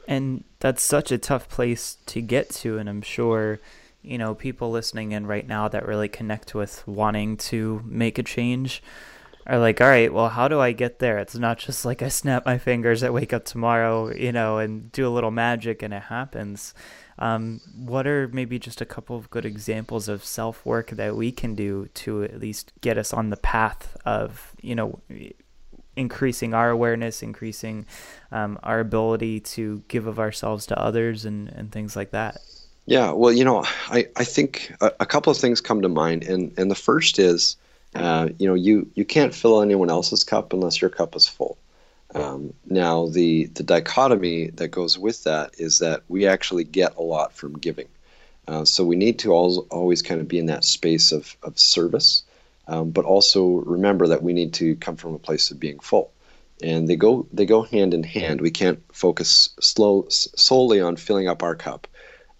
And 0.08 0.44
that's 0.60 0.82
such 0.82 1.12
a 1.12 1.20
tough 1.20 1.48
place 1.48 1.98
to 2.08 2.20
get 2.20 2.50
to, 2.62 2.80
and 2.80 2.90
I'm 2.90 3.04
sure 3.04 3.60
you 4.02 4.18
know 4.18 4.34
people 4.34 4.72
listening 4.72 5.12
in 5.12 5.28
right 5.28 5.48
now 5.48 5.68
that 5.68 5.86
really 5.86 6.10
connect 6.10 6.56
with 6.56 6.82
wanting 6.88 7.38
to 7.38 7.84
make 7.86 8.18
a 8.18 8.24
change 8.24 8.82
are 9.48 9.60
like, 9.60 9.82
all 9.82 9.88
right, 9.88 10.14
well, 10.14 10.30
how 10.30 10.48
do 10.48 10.60
I 10.60 10.72
get 10.72 11.00
there? 11.00 11.18
It's 11.18 11.36
not 11.36 11.58
just 11.58 11.86
like 11.86 12.02
I 12.02 12.10
snap 12.10 12.46
my 12.46 12.58
fingers, 12.58 13.04
I 13.04 13.10
wake 13.10 13.34
up 13.34 13.46
tomorrow, 13.46 14.14
you 14.14 14.32
know, 14.32 14.58
and 14.58 14.92
do 14.92 15.08
a 15.08 15.10
little 15.10 15.32
magic 15.32 15.82
and 15.82 15.94
it 15.94 16.04
happens. 16.04 16.74
Um, 17.18 17.60
what 17.76 18.08
are 18.08 18.30
maybe 18.30 18.60
just 18.60 18.80
a 18.80 18.86
couple 18.86 19.16
of 19.18 19.30
good 19.30 19.46
examples 19.46 20.08
of 20.08 20.24
self 20.24 20.66
work 20.66 20.92
that 20.92 21.16
we 21.16 21.32
can 21.32 21.54
do 21.54 21.90
to 21.96 22.24
at 22.24 22.40
least 22.40 22.72
get 22.82 22.98
us 22.98 23.14
on 23.14 23.30
the 23.30 23.38
path 23.38 23.98
of, 24.06 24.54
you 24.62 24.76
know, 24.76 25.00
increasing 25.98 26.54
our 26.54 26.70
awareness, 26.70 27.22
increasing 27.22 27.86
um, 28.32 28.58
our 28.64 28.80
ability 28.80 29.42
to 29.42 29.84
give 29.90 30.08
of 30.08 30.18
ourselves 30.18 30.66
to 30.68 30.80
others, 30.80 31.26
and 31.26 31.50
and 31.50 31.72
things 31.74 31.96
like 31.96 32.12
that. 32.12 32.38
Yeah, 32.86 33.12
well, 33.12 33.32
you 33.32 33.44
know, 33.44 33.64
I, 33.90 34.08
I 34.16 34.24
think 34.24 34.74
a, 34.82 34.92
a 35.02 35.06
couple 35.06 35.30
of 35.30 35.38
things 35.38 35.62
come 35.62 35.82
to 35.84 35.90
mind, 35.90 36.24
and, 36.24 36.58
and 36.58 36.72
the 36.72 36.76
first 36.76 37.20
is, 37.20 37.56
uh, 37.96 38.30
you 38.38 38.48
know, 38.48 38.54
you, 38.54 38.90
you 38.94 39.06
can't 39.06 39.34
fill 39.34 39.62
anyone 39.62 39.90
else's 39.90 40.24
cup 40.24 40.54
unless 40.54 40.82
your 40.82 40.90
cup 40.90 41.16
is 41.16 41.28
full. 41.28 41.58
Um, 42.14 42.54
now, 42.66 43.08
the, 43.08 43.46
the 43.46 43.64
dichotomy 43.64 44.50
that 44.52 44.70
goes 44.70 44.98
with 44.98 45.24
that 45.26 45.56
is 45.60 45.80
that 45.80 46.04
we 46.08 46.28
actually 46.28 46.64
get 46.64 46.96
a 46.98 47.02
lot 47.02 47.34
from 47.34 47.54
giving. 47.54 47.88
Uh, 48.48 48.66
so 48.66 48.84
we 48.84 48.96
need 48.96 49.20
to 49.20 49.32
always, 49.32 49.58
always 49.70 50.02
kind 50.02 50.20
of 50.20 50.28
be 50.28 50.40
in 50.40 50.48
that 50.48 50.64
space 50.64 51.12
of, 51.12 51.36
of 51.44 51.60
service, 51.60 52.24
um, 52.68 52.90
but 52.90 53.06
also 53.06 53.46
remember 53.46 54.08
that 54.08 54.24
we 54.24 54.34
need 54.34 54.54
to 54.54 54.76
come 54.78 54.96
from 54.96 55.14
a 55.14 55.20
place 55.20 55.52
of 55.52 55.60
being 55.60 55.80
full. 55.80 56.12
And 56.62 56.88
they 56.88 56.98
go 56.98 57.26
they 57.32 57.46
go 57.46 57.62
hand 57.62 57.94
in 57.94 58.04
hand. 58.04 58.42
We 58.42 58.52
can't 58.52 58.84
focus 58.92 59.52
slow, 59.62 60.08
solely 60.10 60.82
on 60.82 60.98
filling 60.98 61.30
up 61.30 61.42
our 61.42 61.56
cup 61.56 61.88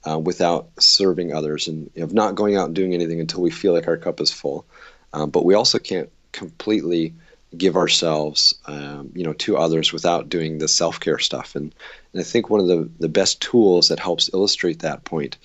uh, 0.10 0.20
without 0.20 0.70
serving 0.80 1.34
others 1.34 1.68
and 1.68 1.90
of 1.96 2.14
not 2.14 2.36
going 2.36 2.58
out 2.58 2.66
and 2.66 2.76
doing 2.76 2.94
anything 2.94 3.20
until 3.20 3.42
we 3.42 3.52
feel 3.52 3.74
like 3.74 3.88
our 3.88 3.98
cup 3.98 4.20
is 4.20 4.32
full. 4.32 4.66
Um, 5.14 5.30
but 5.30 5.46
we 5.46 5.56
also 5.56 5.80
can't 5.80 6.10
completely 6.32 7.14
give 7.58 7.76
ourselves, 7.76 8.54
um, 8.66 9.12
you 9.16 9.24
know, 9.24 9.34
to 9.34 9.58
others 9.58 9.92
without 9.92 10.30
doing 10.30 10.60
the 10.60 10.68
self-care 10.68 11.18
stuff. 11.18 11.56
And, 11.56 11.74
and 12.14 12.22
I 12.22 12.24
think 12.24 12.50
one 12.50 12.60
of 12.60 12.68
the, 12.68 12.90
the 13.00 13.10
best 13.10 13.42
tools 13.42 13.88
that 13.88 14.00
helps 14.00 14.30
illustrate 14.34 14.80
that 14.80 15.04
point 15.04 15.38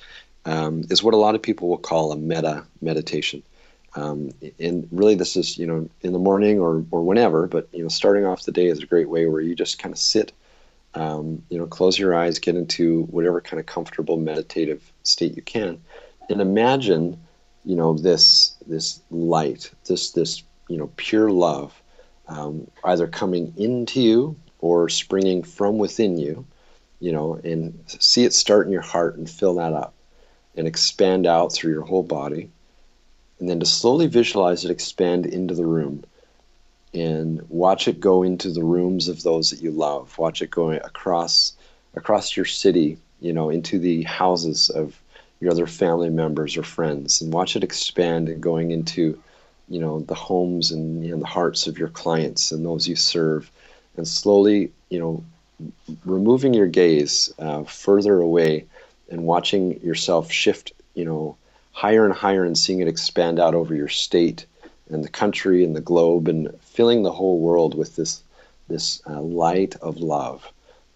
um, 0.44 0.84
is 0.90 1.02
what 1.02 1.14
a 1.14 1.18
lot 1.18 1.34
of 1.34 1.42
people 1.42 1.68
will 1.68 1.78
call 1.78 2.12
a 2.12 2.16
metta 2.16 2.64
meditation. 2.82 3.42
Um, 3.96 4.32
and 4.58 4.88
really, 4.90 5.14
this 5.14 5.36
is 5.36 5.56
you 5.56 5.66
know 5.66 5.88
in 6.02 6.12
the 6.12 6.18
morning 6.18 6.58
or 6.58 6.84
or 6.90 7.04
whenever, 7.04 7.46
but 7.46 7.68
you 7.72 7.82
know, 7.82 7.88
starting 7.88 8.24
off 8.24 8.42
the 8.42 8.52
day 8.52 8.66
is 8.66 8.80
a 8.82 8.86
great 8.86 9.08
way 9.08 9.26
where 9.26 9.40
you 9.40 9.54
just 9.54 9.78
kind 9.78 9.92
of 9.92 9.98
sit 9.98 10.32
um, 10.94 11.42
you 11.48 11.58
know, 11.58 11.66
close 11.66 11.98
your 11.98 12.14
eyes, 12.14 12.38
get 12.38 12.56
into 12.56 13.02
whatever 13.04 13.40
kind 13.40 13.58
of 13.60 13.66
comfortable 13.66 14.16
meditative 14.16 14.92
state 15.02 15.36
you 15.36 15.42
can, 15.42 15.80
and 16.28 16.40
imagine, 16.40 17.20
you 17.64 17.76
know, 17.76 17.96
this 17.96 18.54
this 18.66 19.00
light, 19.10 19.70
this 19.86 20.10
this 20.10 20.42
you 20.68 20.76
know 20.76 20.90
pure 20.96 21.30
love, 21.30 21.80
um, 22.28 22.70
either 22.84 23.06
coming 23.06 23.52
into 23.56 24.00
you 24.00 24.36
or 24.58 24.88
springing 24.88 25.42
from 25.42 25.78
within 25.78 26.18
you, 26.18 26.46
you 27.00 27.12
know, 27.12 27.34
and 27.44 27.78
see 27.86 28.24
it 28.24 28.32
start 28.32 28.66
in 28.66 28.72
your 28.72 28.82
heart 28.82 29.16
and 29.16 29.28
fill 29.28 29.54
that 29.56 29.72
up, 29.72 29.94
and 30.56 30.66
expand 30.66 31.26
out 31.26 31.52
through 31.52 31.72
your 31.72 31.82
whole 31.82 32.02
body, 32.02 32.50
and 33.40 33.48
then 33.48 33.60
to 33.60 33.66
slowly 33.66 34.06
visualize 34.06 34.64
it 34.64 34.70
expand 34.70 35.26
into 35.26 35.54
the 35.54 35.66
room 35.66 36.04
and 36.94 37.42
watch 37.48 37.88
it 37.88 37.98
go 37.98 38.22
into 38.22 38.50
the 38.50 38.62
rooms 38.62 39.08
of 39.08 39.22
those 39.22 39.50
that 39.50 39.60
you 39.60 39.72
love. 39.72 40.16
Watch 40.16 40.40
it 40.40 40.50
go 40.50 40.70
across 40.70 41.52
across 41.94 42.36
your 42.36 42.46
city, 42.46 42.98
you 43.20 43.32
know, 43.32 43.50
into 43.50 43.78
the 43.78 44.02
houses 44.02 44.70
of 44.70 45.00
your 45.40 45.50
other 45.50 45.66
family 45.66 46.10
members 46.10 46.56
or 46.56 46.62
friends, 46.62 47.20
and 47.20 47.32
watch 47.32 47.56
it 47.56 47.64
expand 47.64 48.28
and 48.28 48.42
going 48.42 48.70
into, 48.70 49.20
you 49.68 49.80
know, 49.80 50.00
the 50.00 50.14
homes 50.14 50.70
and 50.70 51.04
you 51.04 51.10
know, 51.10 51.18
the 51.18 51.26
hearts 51.26 51.66
of 51.66 51.78
your 51.78 51.88
clients 51.88 52.52
and 52.52 52.64
those 52.64 52.88
you 52.88 52.96
serve, 52.96 53.50
and 53.96 54.06
slowly, 54.06 54.72
you 54.88 54.98
know, 54.98 55.24
removing 56.04 56.54
your 56.54 56.66
gaze 56.66 57.32
uh, 57.38 57.62
further 57.64 58.20
away 58.20 58.64
and 59.10 59.24
watching 59.24 59.80
yourself 59.80 60.30
shift, 60.30 60.72
you 60.94 61.04
know, 61.04 61.36
higher 61.72 62.04
and 62.04 62.14
higher 62.14 62.44
and 62.44 62.56
seeing 62.56 62.80
it 62.80 62.88
expand 62.88 63.38
out 63.38 63.54
over 63.54 63.74
your 63.74 63.88
state 63.88 64.46
and 64.90 65.04
the 65.04 65.08
country 65.08 65.64
and 65.64 65.74
the 65.74 65.80
globe 65.80 66.28
and 66.28 66.58
filling 66.60 67.02
the 67.02 67.12
whole 67.12 67.38
world 67.38 67.76
with 67.76 67.96
this 67.96 68.22
this 68.68 69.02
uh, 69.06 69.20
light 69.20 69.76
of 69.82 69.98
love. 69.98 70.50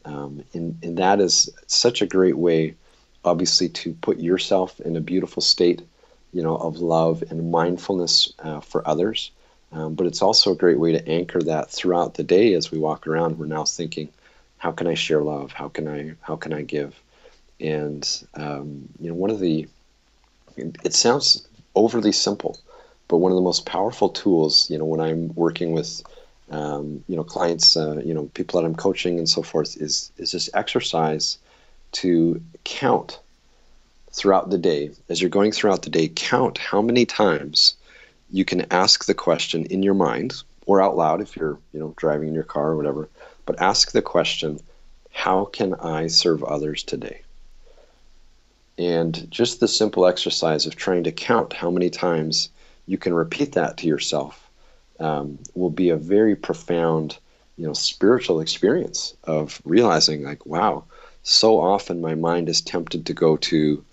Um, 0.05 0.43
and, 0.55 0.79
and 0.83 0.97
that 0.99 1.21
is 1.21 1.51
such 1.67 2.01
a 2.01 2.07
great 2.07 2.39
way, 2.39 2.75
obviously, 3.25 3.69
to 3.69 3.95
put 3.95 4.19
yourself 4.19 4.81
in 4.81 4.97
a 4.97 5.01
beautiful 5.01 5.43
state, 5.43 5.83
you 6.33 6.43
know, 6.43 6.57
of 6.57 6.79
love 6.79 7.23
and 7.31 7.51
mindfulness 7.51 8.33
uh, 8.41 8.61
for 8.61 8.87
others. 8.87 9.31
Um, 9.73 9.95
but 9.95 10.07
it's 10.07 10.23
also 10.23 10.53
a 10.53 10.57
great 10.57 10.79
way 10.79 10.93
to 10.93 11.09
anchor 11.09 11.43
that 11.43 11.71
throughout 11.71 12.15
the 12.15 12.25
day 12.25 12.55
as 12.55 12.71
we 12.71 12.79
walk 12.79 13.07
around. 13.07 13.39
We're 13.39 13.47
now 13.47 13.65
thinking, 13.65 14.09
how 14.57 14.73
can 14.73 14.87
I 14.87 14.95
share 14.95 15.23
love? 15.23 15.53
How 15.53 15.69
can 15.69 15.89
I 15.89 16.15
how 16.21 16.37
can 16.37 16.53
I 16.53 16.63
give? 16.63 17.01
And 17.61 18.07
um, 18.35 18.89
you 19.01 19.09
know, 19.09 19.15
one 19.15 19.31
of 19.31 19.41
the 19.41 19.69
it 20.57 20.95
sounds 20.95 21.47
overly 21.75 22.13
simple, 22.13 22.59
but 23.07 23.19
one 23.19 23.31
of 23.31 23.37
the 23.37 23.43
most 23.43 23.67
powerful 23.67 24.09
tools, 24.09 24.69
you 24.71 24.79
know, 24.79 24.85
when 24.85 25.01
I'm 25.01 25.33
working 25.35 25.73
with, 25.73 26.03
um, 26.51 27.05
you 27.09 27.15
know, 27.15 27.23
clients, 27.23 27.77
uh, 27.77 28.01
you 28.05 28.13
know, 28.13 28.25
people 28.35 28.61
that 28.61 28.67
I'm 28.67 28.75
coaching 28.75 29.19
and 29.19 29.29
so 29.29 29.43
forth, 29.43 29.77
is 29.77 30.11
is 30.17 30.33
this 30.33 30.51
exercise 30.55 31.39
to 31.93 32.43
count 32.65 33.19
throughout 34.13 34.51
the 34.51 34.59
day 34.59 34.91
as 35.09 35.21
you're 35.21 35.31
going 35.31 35.53
throughout 35.53 35.83
the 35.83 35.91
day. 35.91 36.09
Count 36.09 36.59
how 36.59 36.83
many 36.83 37.07
times 37.07 37.75
you 38.31 38.45
can 38.45 38.67
ask 38.73 39.05
the 39.05 39.15
question 39.15 39.65
in 39.67 39.83
your 39.83 39.95
mind 39.95 40.35
or 40.67 40.83
out 40.83 40.97
loud 40.97 41.21
if 41.21 41.37
you're, 41.37 41.59
you 41.73 41.81
know, 41.81 41.95
driving 41.97 42.29
in 42.29 42.35
your 42.35 42.43
car 42.43 42.71
or 42.71 42.77
whatever. 42.77 43.09
But 43.47 43.61
ask 43.61 43.93
the 43.93 44.03
question, 44.03 44.61
how 45.13 45.47
can 45.47 45.75
I 45.75 46.09
serve 46.09 46.45
others 46.45 46.83
today? 46.83 47.23
And 48.77 49.29
just 49.31 49.61
the 49.61 49.69
simple 49.69 50.07
exercise 50.07 50.67
of 50.67 50.77
trying 50.77 51.05
to 51.05 51.13
count 51.13 51.53
how 51.53 51.71
many 51.71 51.91
times 51.91 52.51
you 52.87 52.99
can 52.99 53.15
repeat 53.15 53.53
that 53.53 53.79
to 53.79 53.87
yourself 53.87 54.49
um, 55.01 55.39
will 55.55 55.71
be 55.71 55.91
a 55.91 55.97
very 55.97 56.37
profound 56.37 57.19
you 57.57 57.67
know 57.67 57.73
spiritual 57.73 58.41
experience 58.41 59.15
of 59.25 59.61
realizing 59.65 60.23
like 60.23 60.47
wow 60.47 60.85
so 61.29 61.61
often 61.61 62.01
my 62.01 62.15
mind 62.15 62.49
is 62.49 62.61
tempted 62.61 63.07
to 63.07 63.13
go 63.13 63.37
to 63.37 63.85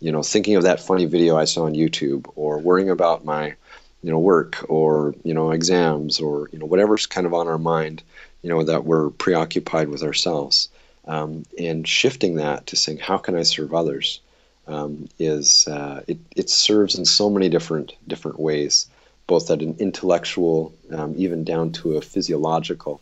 you 0.00 0.12
know 0.12 0.22
thinking 0.22 0.56
of 0.56 0.62
that 0.62 0.80
funny 0.80 1.06
video 1.06 1.36
i 1.36 1.44
saw 1.44 1.64
on 1.64 1.74
youtube 1.74 2.30
or 2.36 2.58
worrying 2.58 2.90
about 2.90 3.24
my 3.24 3.54
you 4.02 4.10
know 4.10 4.18
work 4.18 4.64
or 4.68 5.14
you 5.24 5.34
know 5.34 5.50
exams 5.50 6.20
or 6.20 6.48
you 6.52 6.58
know 6.58 6.66
whatever's 6.66 7.06
kind 7.06 7.26
of 7.26 7.34
on 7.34 7.48
our 7.48 7.58
mind 7.58 8.02
you 8.42 8.50
know 8.50 8.62
that 8.62 8.84
we're 8.84 9.10
preoccupied 9.10 9.88
with 9.88 10.02
ourselves 10.02 10.68
um, 11.06 11.44
and 11.58 11.86
shifting 11.86 12.36
that 12.36 12.66
to 12.66 12.76
saying 12.76 12.98
how 12.98 13.16
can 13.18 13.36
i 13.36 13.42
serve 13.42 13.74
others 13.74 14.20
um, 14.66 15.08
is 15.18 15.68
uh, 15.68 16.02
it, 16.06 16.18
it 16.34 16.50
serves 16.50 16.96
in 16.96 17.04
so 17.04 17.30
many 17.30 17.48
different 17.48 17.94
different 18.06 18.40
ways, 18.40 18.88
both 19.26 19.50
at 19.50 19.62
an 19.62 19.76
intellectual, 19.78 20.74
um, 20.92 21.14
even 21.16 21.44
down 21.44 21.72
to 21.72 21.96
a 21.96 22.02
physiological 22.02 23.00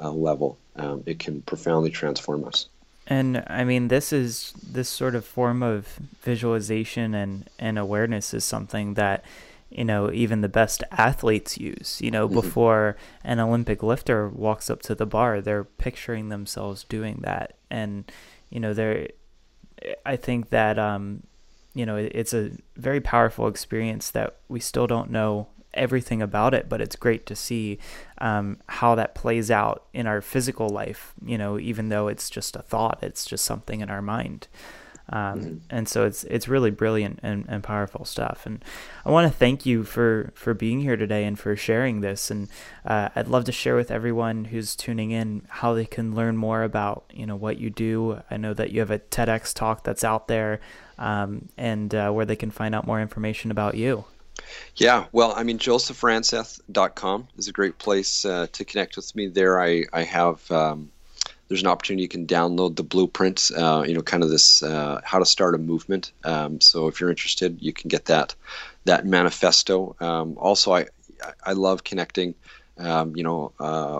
uh, 0.00 0.10
level. 0.10 0.58
Um, 0.76 1.02
it 1.06 1.18
can 1.18 1.42
profoundly 1.42 1.90
transform 1.90 2.44
us. 2.44 2.66
And 3.06 3.44
I 3.46 3.64
mean, 3.64 3.88
this 3.88 4.12
is 4.12 4.52
this 4.62 4.88
sort 4.88 5.14
of 5.14 5.24
form 5.24 5.62
of 5.62 5.98
visualization 6.22 7.14
and 7.14 7.48
and 7.58 7.78
awareness 7.78 8.34
is 8.34 8.44
something 8.44 8.94
that 8.94 9.24
you 9.70 9.84
know 9.84 10.10
even 10.12 10.40
the 10.40 10.48
best 10.48 10.82
athletes 10.90 11.56
use. 11.56 12.00
You 12.00 12.10
know, 12.10 12.26
mm-hmm. 12.26 12.34
before 12.34 12.96
an 13.22 13.38
Olympic 13.38 13.82
lifter 13.82 14.28
walks 14.28 14.68
up 14.68 14.82
to 14.82 14.94
the 14.94 15.06
bar, 15.06 15.40
they're 15.40 15.64
picturing 15.64 16.30
themselves 16.30 16.84
doing 16.84 17.20
that, 17.22 17.56
and 17.70 18.10
you 18.50 18.58
know 18.58 18.74
they're 18.74 19.08
I 20.04 20.16
think 20.16 20.50
that 20.50 20.78
um, 20.78 21.22
you 21.74 21.86
know 21.86 21.96
it's 21.96 22.34
a 22.34 22.52
very 22.76 23.00
powerful 23.00 23.46
experience 23.46 24.10
that 24.10 24.36
we 24.48 24.60
still 24.60 24.86
don't 24.86 25.10
know 25.10 25.48
everything 25.76 26.22
about 26.22 26.54
it, 26.54 26.68
but 26.68 26.80
it's 26.80 26.96
great 26.96 27.26
to 27.26 27.36
see 27.36 27.78
um, 28.18 28.58
how 28.68 28.94
that 28.94 29.14
plays 29.14 29.50
out 29.50 29.84
in 29.92 30.06
our 30.06 30.20
physical 30.20 30.68
life. 30.68 31.14
You 31.24 31.38
know, 31.38 31.58
even 31.58 31.88
though 31.88 32.08
it's 32.08 32.30
just 32.30 32.56
a 32.56 32.62
thought, 32.62 32.98
it's 33.02 33.24
just 33.24 33.44
something 33.44 33.80
in 33.80 33.90
our 33.90 34.02
mind. 34.02 34.48
Um, 35.08 35.38
mm-hmm. 35.38 35.56
and 35.70 35.88
so 35.88 36.04
it's 36.04 36.24
it's 36.24 36.48
really 36.48 36.72
brilliant 36.72 37.20
and, 37.22 37.44
and 37.48 37.62
powerful 37.62 38.04
stuff. 38.04 38.44
And 38.44 38.64
I 39.04 39.10
want 39.10 39.30
to 39.30 39.38
thank 39.38 39.64
you 39.64 39.84
for 39.84 40.32
for 40.34 40.52
being 40.52 40.80
here 40.80 40.96
today 40.96 41.24
and 41.24 41.38
for 41.38 41.54
sharing 41.54 42.00
this. 42.00 42.30
And 42.30 42.48
uh, 42.84 43.10
I'd 43.14 43.28
love 43.28 43.44
to 43.44 43.52
share 43.52 43.76
with 43.76 43.90
everyone 43.90 44.46
who's 44.46 44.74
tuning 44.74 45.12
in 45.12 45.46
how 45.48 45.74
they 45.74 45.84
can 45.84 46.14
learn 46.14 46.36
more 46.36 46.64
about 46.64 47.04
you 47.12 47.24
know 47.24 47.36
what 47.36 47.58
you 47.58 47.70
do. 47.70 48.20
I 48.30 48.36
know 48.36 48.52
that 48.54 48.72
you 48.72 48.80
have 48.80 48.90
a 48.90 48.98
TEDx 48.98 49.54
talk 49.54 49.84
that's 49.84 50.02
out 50.02 50.26
there, 50.26 50.60
um, 50.98 51.48
and 51.56 51.94
uh, 51.94 52.10
where 52.10 52.26
they 52.26 52.36
can 52.36 52.50
find 52.50 52.74
out 52.74 52.86
more 52.86 53.00
information 53.00 53.52
about 53.52 53.76
you. 53.76 54.06
Yeah, 54.76 55.06
well, 55.12 55.32
I 55.36 55.42
mean, 55.42 55.58
josephranseth.com 55.58 57.28
is 57.38 57.48
a 57.48 57.52
great 57.52 57.78
place 57.78 58.24
uh, 58.24 58.46
to 58.52 58.64
connect 58.64 58.96
with 58.96 59.14
me. 59.14 59.28
There, 59.28 59.60
I 59.60 59.84
I 59.92 60.02
have. 60.02 60.50
Um, 60.50 60.90
there's 61.48 61.62
an 61.62 61.68
opportunity 61.68 62.02
you 62.02 62.08
can 62.08 62.26
download 62.26 62.74
the 62.74 62.82
blueprint, 62.82 63.52
uh, 63.56 63.84
you 63.86 63.94
know, 63.94 64.02
kind 64.02 64.24
of 64.24 64.30
this 64.30 64.64
uh, 64.64 65.00
how 65.04 65.20
to 65.20 65.24
start 65.24 65.54
a 65.54 65.58
movement. 65.58 66.10
Um, 66.24 66.60
so 66.60 66.88
if 66.88 67.00
you're 67.00 67.08
interested, 67.08 67.58
you 67.60 67.72
can 67.72 67.88
get 67.88 68.06
that 68.06 68.34
that 68.84 69.06
manifesto. 69.06 69.94
Um, 70.00 70.36
also, 70.38 70.72
I 70.72 70.86
I 71.44 71.52
love 71.52 71.84
connecting, 71.84 72.34
um, 72.78 73.14
you 73.14 73.22
know, 73.22 73.52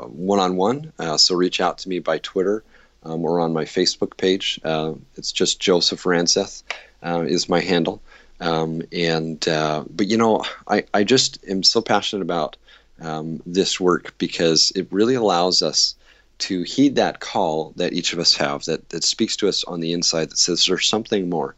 one 0.09 0.41
on 0.41 0.57
one. 0.57 0.93
So 1.19 1.35
reach 1.35 1.61
out 1.61 1.79
to 1.79 1.89
me 1.89 2.01
by 2.01 2.19
Twitter 2.19 2.65
um, 3.07 3.25
or 3.25 3.41
on 3.41 3.53
my 3.53 3.65
Facebook 3.65 4.17
page. 4.17 4.61
Uh, 4.65 4.95
it's 5.17 5.33
just 5.33 5.61
Joseph 5.61 6.03
Ranseth 6.03 6.63
uh, 7.03 7.25
is 7.27 7.49
my 7.49 7.61
handle. 7.61 8.03
Um, 8.41 8.83
and 8.93 9.47
uh, 9.49 9.85
but 9.89 10.07
you 10.07 10.17
know, 10.17 10.45
I 10.69 10.85
I 10.93 11.05
just 11.05 11.39
am 11.49 11.63
so 11.63 11.81
passionate 11.81 12.23
about 12.23 12.57
um, 13.01 13.43
this 13.47 13.81
work 13.81 14.15
because 14.19 14.73
it 14.75 14.89
really 14.91 15.15
allows 15.15 15.63
us 15.63 15.95
to 16.39 16.63
heed 16.63 16.97
that 16.97 17.21
call 17.21 17.73
that 17.77 17.95
each 17.95 18.13
of 18.13 18.19
us 18.19 18.35
have 18.37 18.65
that, 18.67 18.91
that 18.91 19.05
speaks 19.05 19.37
to 19.37 19.49
us 19.49 19.65
on 19.65 19.81
the 19.81 19.93
inside 19.93 20.31
that 20.31 20.39
says 20.39 20.67
there's 20.67 20.87
something 20.87 21.31
more? 21.31 21.55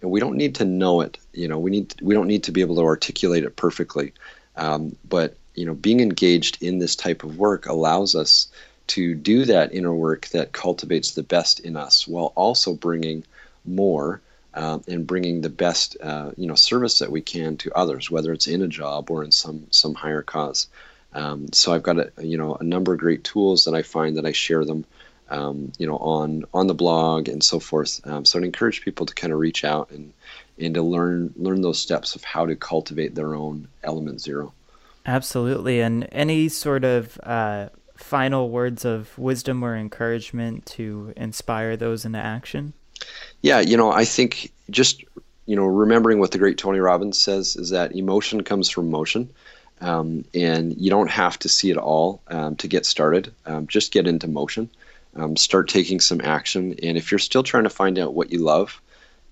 And 0.00 0.10
we 0.10 0.20
don't 0.20 0.36
need 0.36 0.54
to 0.56 0.64
know 0.64 1.00
it 1.02 1.18
you 1.32 1.48
know 1.48 1.58
we 1.58 1.70
need 1.70 1.94
we 2.00 2.14
don't 2.14 2.26
need 2.26 2.44
to 2.44 2.52
be 2.52 2.60
able 2.60 2.76
to 2.76 2.82
articulate 2.82 3.44
it 3.44 3.56
perfectly. 3.56 4.12
Um, 4.56 4.96
but 5.08 5.36
you 5.54 5.66
know 5.66 5.74
being 5.74 6.00
engaged 6.00 6.62
in 6.62 6.78
this 6.78 6.96
type 6.96 7.24
of 7.24 7.38
work 7.38 7.66
allows 7.66 8.14
us 8.14 8.48
to 8.88 9.14
do 9.14 9.44
that 9.44 9.72
inner 9.74 9.94
work 9.94 10.28
that 10.28 10.52
cultivates 10.52 11.12
the 11.12 11.22
best 11.22 11.60
in 11.60 11.76
us 11.76 12.06
while 12.06 12.32
also 12.34 12.74
bringing 12.74 13.24
more 13.64 14.20
um, 14.54 14.82
and 14.86 15.06
bringing 15.06 15.40
the 15.40 15.50
best 15.50 15.96
uh, 16.02 16.30
you 16.36 16.46
know 16.46 16.54
service 16.54 16.98
that 16.98 17.10
we 17.10 17.20
can 17.20 17.56
to 17.58 17.72
others, 17.74 18.10
whether 18.10 18.32
it's 18.32 18.46
in 18.46 18.62
a 18.62 18.68
job 18.68 19.10
or 19.10 19.24
in 19.24 19.32
some 19.32 19.66
some 19.70 19.94
higher 19.94 20.22
cause. 20.22 20.68
Um, 21.14 21.52
so 21.52 21.72
I've 21.72 21.82
got 21.82 21.98
a 21.98 22.12
you 22.22 22.38
know 22.38 22.54
a 22.54 22.64
number 22.64 22.92
of 22.92 23.00
great 23.00 23.24
tools 23.24 23.64
that 23.64 23.74
I 23.74 23.82
find 23.82 24.16
that 24.16 24.26
I 24.26 24.32
share 24.32 24.64
them 24.64 24.84
um, 25.30 25.72
you 25.78 25.86
know 25.86 25.96
on 25.96 26.44
on 26.52 26.66
the 26.66 26.74
blog 26.74 27.28
and 27.28 27.42
so 27.42 27.58
forth. 27.58 28.00
Um, 28.06 28.24
so 28.24 28.38
I'd 28.38 28.44
encourage 28.44 28.82
people 28.82 29.06
to 29.06 29.14
kind 29.14 29.32
of 29.32 29.38
reach 29.38 29.64
out 29.64 29.90
and 29.90 30.12
and 30.58 30.74
to 30.74 30.82
learn 30.82 31.32
learn 31.36 31.62
those 31.62 31.78
steps 31.78 32.14
of 32.14 32.24
how 32.24 32.46
to 32.46 32.54
cultivate 32.56 33.14
their 33.14 33.34
own 33.34 33.68
element 33.82 34.20
zero. 34.20 34.52
Absolutely, 35.04 35.80
and 35.80 36.08
any 36.12 36.48
sort 36.48 36.84
of 36.84 37.18
uh, 37.22 37.70
final 37.96 38.50
words 38.50 38.84
of 38.84 39.16
wisdom 39.18 39.64
or 39.64 39.76
encouragement 39.76 40.66
to 40.66 41.12
inspire 41.16 41.76
those 41.76 42.04
into 42.04 42.18
action. 42.18 42.74
Yeah, 43.42 43.60
you 43.60 43.76
know, 43.76 43.90
I 43.90 44.04
think 44.04 44.52
just 44.70 45.04
you 45.46 45.56
know 45.56 45.66
remembering 45.66 46.18
what 46.18 46.30
the 46.30 46.38
great 46.38 46.58
Tony 46.58 46.78
Robbins 46.78 47.18
says 47.18 47.56
is 47.56 47.70
that 47.70 47.94
emotion 47.96 48.42
comes 48.42 48.68
from 48.70 48.90
motion. 48.90 49.30
Um, 49.80 50.24
and 50.32 50.76
you 50.80 50.90
don't 50.90 51.10
have 51.10 51.40
to 51.40 51.48
see 51.48 51.70
it 51.70 51.76
all 51.76 52.22
um, 52.28 52.54
to 52.56 52.68
get 52.68 52.86
started. 52.86 53.32
Um, 53.46 53.66
just 53.66 53.90
get 53.90 54.06
into 54.06 54.28
motion, 54.28 54.70
um, 55.16 55.36
start 55.36 55.68
taking 55.68 55.98
some 55.98 56.20
action, 56.20 56.76
and 56.84 56.96
if 56.96 57.10
you're 57.10 57.18
still 57.18 57.42
trying 57.42 57.64
to 57.64 57.70
find 57.70 57.98
out 57.98 58.14
what 58.14 58.30
you 58.30 58.38
love, 58.38 58.80